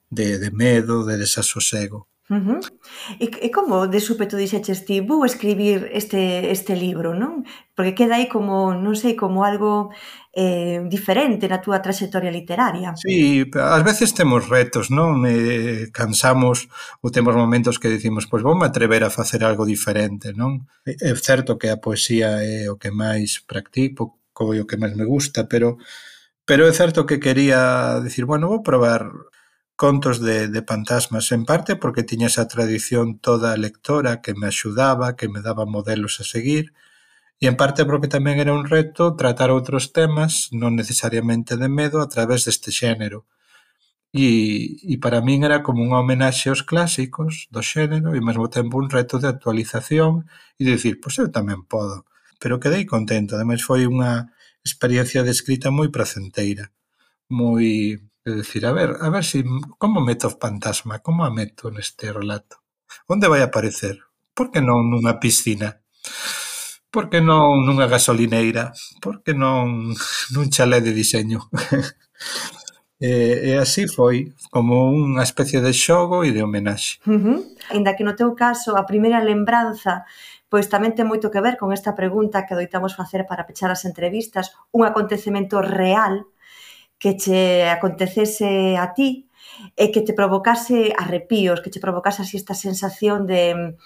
de, 0.09 0.39
de 0.39 0.51
medo, 0.51 1.05
de 1.05 1.17
desasosego. 1.17 2.07
Uh 2.29 2.35
-huh. 2.35 2.59
E, 3.23 3.31
e 3.47 3.49
como 3.55 3.87
de 3.87 3.99
súpeto 4.03 4.35
dixeches 4.35 4.83
ti, 4.83 4.99
vou 4.99 5.23
escribir 5.23 5.87
este, 5.95 6.51
este 6.51 6.75
libro, 6.75 7.15
non? 7.15 7.47
Porque 7.71 7.95
queda 7.95 8.19
aí 8.19 8.27
como, 8.27 8.75
non 8.75 8.99
sei, 8.99 9.15
como 9.15 9.47
algo 9.47 9.95
eh, 10.35 10.83
diferente 10.91 11.47
na 11.47 11.63
túa 11.63 11.79
trayectoria 11.79 12.27
literaria. 12.27 12.91
Sí, 12.99 13.47
ás 13.55 13.83
veces 13.87 14.11
temos 14.11 14.51
retos, 14.51 14.91
non? 14.91 15.23
Eh, 15.23 15.87
cansamos 15.95 16.67
ou 16.99 17.15
temos 17.15 17.31
momentos 17.31 17.79
que 17.79 17.87
dicimos, 17.87 18.27
pois 18.27 18.43
vou 18.43 18.59
me 18.59 18.67
atrever 18.67 19.07
a 19.07 19.13
facer 19.13 19.47
algo 19.47 19.63
diferente, 19.63 20.35
non? 20.35 20.67
É 20.83 21.15
certo 21.15 21.55
que 21.55 21.71
a 21.71 21.79
poesía 21.79 22.43
é 22.43 22.67
o 22.67 22.75
que 22.75 22.91
máis 22.91 23.39
practico, 23.47 24.19
e 24.53 24.59
o 24.59 24.67
que 24.67 24.77
máis 24.77 24.93
me 24.93 25.07
gusta, 25.07 25.47
pero 25.47 25.79
pero 26.47 26.63
é 26.67 26.71
certo 26.71 27.05
que 27.05 27.19
quería 27.19 27.99
decir, 27.99 28.23
bueno, 28.23 28.47
vou 28.47 28.63
probar 28.63 29.11
contos 29.77 30.19
de, 30.19 30.49
de 30.49 30.61
pantasmas, 30.63 31.31
en 31.31 31.45
parte 31.45 31.77
porque 31.77 32.03
tiña 32.03 32.27
esa 32.27 32.49
tradición 32.49 33.19
toda 33.19 33.55
lectora 33.55 34.21
que 34.23 34.33
me 34.33 34.47
axudaba, 34.47 35.15
que 35.15 35.29
me 35.29 35.41
daba 35.41 35.65
modelos 35.65 36.19
a 36.19 36.25
seguir, 36.25 36.73
e 37.39 37.45
en 37.45 37.55
parte 37.61 37.85
porque 37.85 38.09
tamén 38.09 38.41
era 38.41 38.57
un 38.57 38.65
reto 38.65 39.13
tratar 39.13 39.53
outros 39.53 39.93
temas, 39.93 40.49
non 40.49 40.73
necesariamente 40.73 41.53
de 41.61 41.69
medo, 41.69 42.01
a 42.01 42.09
través 42.09 42.41
deste 42.49 42.73
xénero. 42.73 43.29
E, 44.09 44.81
e 44.81 44.95
para 44.97 45.21
min 45.21 45.45
era 45.45 45.61
como 45.61 45.85
unha 45.85 46.01
homenaxe 46.01 46.49
aos 46.49 46.65
clásicos 46.65 47.45
do 47.53 47.61
xénero 47.61 48.17
e 48.17 48.19
ao 48.19 48.27
mesmo 48.27 48.49
tempo 48.49 48.81
un 48.81 48.89
reto 48.89 49.21
de 49.21 49.29
actualización 49.29 50.25
e 50.57 50.65
de 50.65 50.73
dicir, 50.73 50.97
pois 50.97 51.21
eu 51.21 51.29
tamén 51.29 51.61
podo. 51.69 52.09
Pero 52.41 52.57
quedei 52.57 52.89
contento, 52.89 53.37
ademais 53.37 53.61
foi 53.61 53.85
unha 53.85 54.33
experiencia 54.65 55.21
de 55.21 55.29
escrita 55.37 55.69
moi 55.69 55.93
placenteira, 55.93 56.73
moi 57.29 58.01
É 58.27 58.31
dicir, 58.35 58.65
a 58.65 58.73
ver, 58.73 58.89
a 58.99 59.09
ver 59.09 59.23
si 59.23 59.39
como 59.79 60.03
meto 60.03 60.27
o 60.27 60.35
fantasma, 60.35 60.99
como 60.99 61.23
a 61.23 61.31
meto 61.31 61.71
neste 61.71 62.11
relato? 62.11 62.59
Onde 63.07 63.31
vai 63.31 63.39
aparecer? 63.39 64.03
Por 64.35 64.51
que 64.51 64.59
non 64.59 64.91
nunha 64.91 65.15
piscina? 65.15 65.79
Por 66.91 67.07
que 67.07 67.23
non 67.23 67.63
nunha 67.63 67.87
gasolineira? 67.87 68.75
Por 68.99 69.23
que 69.23 69.31
non 69.31 69.95
nun 70.35 70.47
chalé 70.51 70.83
de 70.83 70.91
diseño? 70.91 71.47
E, 72.97 73.53
e 73.53 73.61
así 73.61 73.85
foi, 73.85 74.33
como 74.49 74.89
unha 74.89 75.21
especie 75.21 75.61
de 75.61 75.69
xogo 75.69 76.25
e 76.25 76.33
de 76.33 76.41
homenaxe. 76.41 76.97
Uh 77.05 77.45
-huh. 77.45 77.93
Que 77.93 78.01
no 78.01 78.17
teu 78.17 78.33
caso 78.33 78.73
a 78.73 78.89
primeira 78.89 79.21
lembranza 79.21 80.01
pois 80.49 80.65
tamén 80.65 80.95
ten 80.97 81.05
moito 81.05 81.29
que 81.29 81.43
ver 81.43 81.61
con 81.61 81.69
esta 81.75 81.93
pregunta 81.93 82.49
que 82.49 82.57
doitamos 82.57 82.97
facer 82.97 83.29
para 83.29 83.45
pechar 83.45 83.69
as 83.69 83.85
entrevistas, 83.85 84.55
un 84.73 84.81
acontecemento 84.87 85.61
real 85.61 86.25
que 86.99 87.15
che 87.15 87.69
acontecese 87.69 88.77
a 88.77 88.93
ti 88.93 89.29
e 89.75 89.89
que 89.91 90.01
te 90.01 90.13
provocase 90.13 90.93
arrepíos, 90.97 91.61
que 91.61 91.69
che 91.69 91.79
provocase 91.79 92.21
así 92.21 92.37
esta 92.37 92.53
sensación 92.53 93.25
de, 93.25 93.77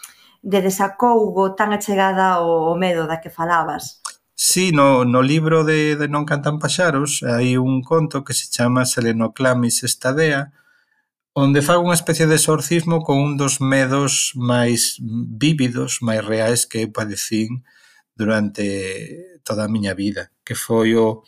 de 0.41 0.59
desacougo 0.61 1.55
tan 1.55 1.71
achegada 1.73 2.39
ao 2.39 2.75
medo 2.75 3.07
da 3.07 3.21
que 3.21 3.29
falabas. 3.29 4.01
Sí, 4.35 4.71
no, 4.71 5.05
no 5.05 5.21
libro 5.21 5.63
de, 5.63 5.95
de 5.95 6.07
Non 6.09 6.25
cantan 6.25 6.57
paxaros 6.57 7.21
hai 7.21 7.61
un 7.61 7.85
conto 7.85 8.25
que 8.25 8.33
se 8.33 8.49
chama 8.49 8.89
Selenoclamis 8.89 9.85
Estadea, 9.85 10.49
onde 11.37 11.61
fago 11.61 11.85
unha 11.85 11.95
especie 11.95 12.25
de 12.25 12.35
exorcismo 12.41 13.05
con 13.05 13.21
un 13.21 13.37
dos 13.37 13.61
medos 13.61 14.33
máis 14.35 14.97
vívidos, 15.03 16.01
máis 16.01 16.25
reais 16.25 16.65
que 16.65 16.83
eu 16.83 16.91
padecín 16.91 17.63
durante 18.17 19.39
toda 19.45 19.69
a 19.69 19.71
miña 19.71 19.93
vida, 19.93 20.33
que 20.43 20.57
foi 20.57 20.97
o, 20.97 21.21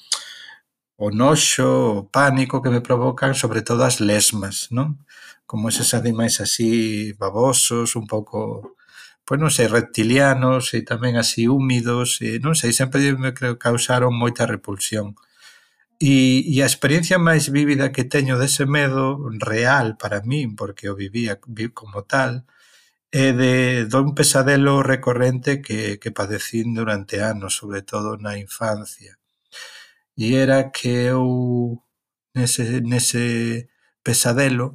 o 1.05 1.07
noxo, 1.11 1.67
o 1.99 2.05
pánico 2.17 2.61
que 2.63 2.71
me 2.75 2.85
provocan 2.87 3.33
sobre 3.35 3.61
todo 3.67 3.81
as 3.83 3.99
lesmas, 3.99 4.71
non? 4.77 5.03
Como 5.49 5.67
eses 5.71 5.91
animais 5.91 6.39
así 6.45 7.11
babosos, 7.23 7.95
un 7.99 8.07
pouco 8.07 8.39
pois 9.27 9.39
non 9.39 9.51
sei, 9.55 9.67
reptilianos 9.71 10.75
e 10.77 10.79
tamén 10.83 11.15
así 11.15 11.47
húmidos, 11.47 12.19
e 12.19 12.39
non 12.43 12.55
sei, 12.59 12.71
sempre 12.75 12.99
me 13.15 13.31
creo 13.37 13.55
causaron 13.59 14.11
moita 14.15 14.43
repulsión. 14.47 15.15
E, 15.99 16.43
e 16.43 16.59
a 16.59 16.67
experiencia 16.67 17.17
máis 17.19 17.47
vívida 17.47 17.91
que 17.95 18.03
teño 18.03 18.35
dese 18.35 18.67
medo 18.67 19.19
real 19.39 19.95
para 20.01 20.23
min, 20.23 20.55
porque 20.59 20.91
o 20.91 20.95
vivía 20.99 21.39
como 21.71 22.03
tal, 22.03 22.43
é 23.13 23.31
de, 23.31 23.55
de 23.91 23.97
un 23.97 24.11
pesadelo 24.17 24.83
recorrente 24.83 25.61
que, 25.65 25.99
que 26.01 26.11
padecín 26.11 26.73
durante 26.75 27.23
anos, 27.23 27.55
sobre 27.55 27.81
todo 27.83 28.17
na 28.19 28.35
infancia. 28.39 29.22
E 30.17 30.35
era 30.35 30.69
que 30.71 30.89
eu 30.89 31.81
nese, 32.35 32.81
nese 32.81 33.69
pesadelo 34.05 34.67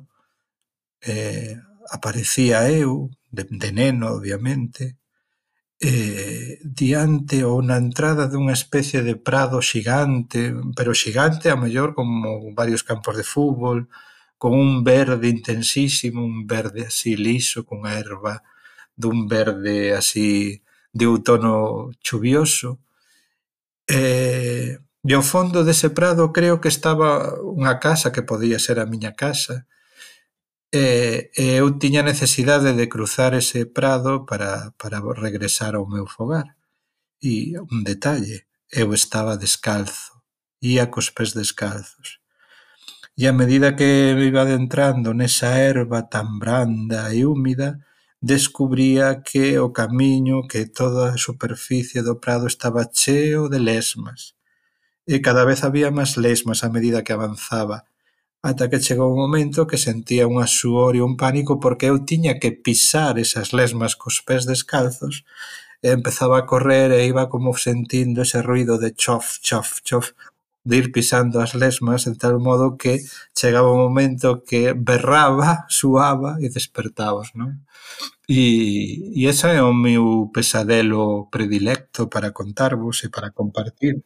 eh, 1.02 1.56
aparecía 1.90 2.68
eu, 2.70 3.10
de, 3.30 3.44
de 3.44 3.70
neno 3.72 4.06
obviamente, 4.18 4.96
eh, 5.80 6.58
diante 6.64 7.44
ou 7.44 7.62
na 7.62 7.78
entrada 7.78 8.26
dunha 8.28 8.52
especie 8.60 9.00
de 9.08 9.14
prado 9.28 9.58
xigante, 9.62 10.40
pero 10.76 10.94
xigante 11.02 11.46
a 11.50 11.56
mellor 11.56 11.94
como 11.98 12.52
varios 12.60 12.82
campos 12.82 13.16
de 13.16 13.24
fútbol, 13.24 13.88
con 14.38 14.52
un 14.54 14.84
verde 14.84 15.28
intensísimo, 15.28 16.24
un 16.24 16.46
verde 16.46 16.82
así 16.90 17.16
liso, 17.16 17.64
cunha 17.68 17.92
erva 17.98 18.42
dun 19.02 19.26
verde 19.28 19.92
así 20.00 20.62
de 20.98 21.06
outono 21.06 21.90
chuvioso. 22.06 22.80
Eh, 23.86 24.78
E 25.06 25.14
ao 25.14 25.22
fondo 25.22 25.62
dese 25.62 25.90
prado 25.94 26.32
creo 26.34 26.58
que 26.60 26.68
estaba 26.68 27.38
unha 27.38 27.78
casa 27.78 28.10
que 28.10 28.26
podía 28.26 28.58
ser 28.58 28.82
a 28.82 28.90
miña 28.92 29.14
casa. 29.14 29.66
E, 30.74 31.30
e 31.38 31.44
eu 31.62 31.78
tiña 31.78 32.02
necesidade 32.02 32.74
de 32.74 32.90
cruzar 32.90 33.32
ese 33.32 33.64
prado 33.64 34.26
para, 34.26 34.74
para 34.80 34.98
regresar 35.14 35.78
ao 35.78 35.86
meu 35.86 36.06
fogar. 36.06 36.58
E 37.22 37.54
un 37.72 37.86
detalle, 37.86 38.50
eu 38.70 38.92
estaba 38.92 39.38
descalzo, 39.38 40.18
ia 40.60 40.90
cos 40.90 41.08
pés 41.14 41.30
descalzos. 41.32 42.18
E 43.14 43.26
a 43.30 43.32
medida 43.32 43.74
que 43.78 44.14
me 44.18 44.26
iba 44.30 44.42
adentrando 44.42 45.14
nesa 45.14 45.50
erva 45.58 46.10
tan 46.10 46.38
branda 46.42 47.14
e 47.14 47.22
húmida, 47.22 47.78
descubría 48.20 49.22
que 49.22 49.58
o 49.62 49.70
camiño, 49.70 50.46
que 50.50 50.66
toda 50.66 51.14
a 51.14 51.18
superficie 51.18 52.02
do 52.02 52.18
prado 52.18 52.46
estaba 52.50 52.90
cheo 52.90 53.46
de 53.48 53.58
lesmas 53.62 54.37
e 55.08 55.24
cada 55.24 55.48
vez 55.48 55.64
había 55.64 55.88
máis 55.88 56.20
lesmas 56.20 56.60
a 56.60 56.68
medida 56.68 57.00
que 57.00 57.16
avanzaba, 57.16 57.88
ata 58.44 58.68
que 58.70 58.84
chegou 58.84 59.08
un 59.16 59.20
momento 59.24 59.64
que 59.70 59.80
sentía 59.80 60.28
unha 60.28 60.44
suor 60.44 60.92
e 60.94 61.04
un 61.08 61.16
pánico 61.16 61.56
porque 61.62 61.88
eu 61.88 62.04
tiña 62.04 62.36
que 62.36 62.52
pisar 62.52 63.16
esas 63.16 63.56
lesmas 63.56 63.96
cos 63.96 64.20
pés 64.26 64.44
descalzos 64.44 65.24
e 65.80 65.88
empezaba 65.96 66.36
a 66.38 66.46
correr 66.50 66.92
e 66.92 67.08
iba 67.08 67.32
como 67.32 67.56
sentindo 67.56 68.20
ese 68.22 68.44
ruido 68.44 68.76
de 68.76 68.92
chof, 68.92 69.40
chof, 69.40 69.80
chof 69.80 70.12
de 70.68 70.76
ir 70.76 70.92
pisando 70.92 71.40
as 71.40 71.56
lesmas 71.56 72.06
en 72.06 72.16
tal 72.20 72.36
modo 72.38 72.76
que 72.76 73.00
chegaba 73.34 73.72
un 73.72 73.80
momento 73.80 74.44
que 74.44 74.74
berraba, 74.76 75.64
suaba 75.72 76.36
e 76.44 76.52
despertabas, 76.52 77.32
non? 77.32 77.64
E, 78.28 79.16
e 79.16 79.24
ese 79.24 79.48
é 79.56 79.62
o 79.64 79.72
meu 79.72 80.28
pesadelo 80.34 81.32
predilecto 81.32 82.12
para 82.12 82.36
contarvos 82.36 83.00
e 83.04 83.08
para 83.08 83.32
compartir. 83.32 84.04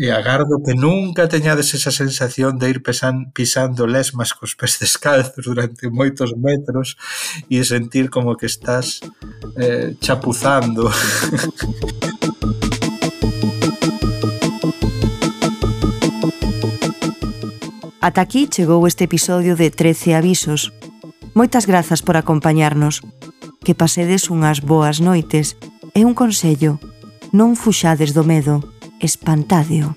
E 0.00 0.14
agardo 0.14 0.62
que 0.62 0.78
nunca 0.78 1.26
teñades 1.26 1.74
esa 1.74 1.90
sensación 1.90 2.54
de 2.54 2.70
ir 2.70 2.86
pesan, 2.86 3.34
pisando 3.34 3.82
lesmas 3.82 4.30
cos 4.30 4.54
pés 4.54 4.78
descalzos 4.78 5.42
durante 5.42 5.90
moitos 5.90 6.38
metros 6.38 6.94
e 7.50 7.58
sentir 7.66 8.06
como 8.06 8.38
que 8.38 8.46
estás 8.46 9.02
eh, 9.58 9.98
chapuzando. 9.98 10.86
Ata 17.98 18.22
aquí 18.22 18.46
chegou 18.46 18.86
este 18.86 19.10
episodio 19.10 19.58
de 19.58 19.74
13 19.74 20.14
avisos. 20.14 20.70
Moitas 21.34 21.66
grazas 21.66 22.06
por 22.06 22.14
acompañarnos. 22.14 23.02
Que 23.66 23.74
pasedes 23.74 24.30
unhas 24.30 24.62
boas 24.62 25.02
noites 25.02 25.58
e 25.90 26.06
un 26.06 26.14
consello, 26.14 26.78
non 27.34 27.58
fuxades 27.58 28.14
do 28.14 28.22
medo 28.22 28.77
Espantadio. 29.00 29.96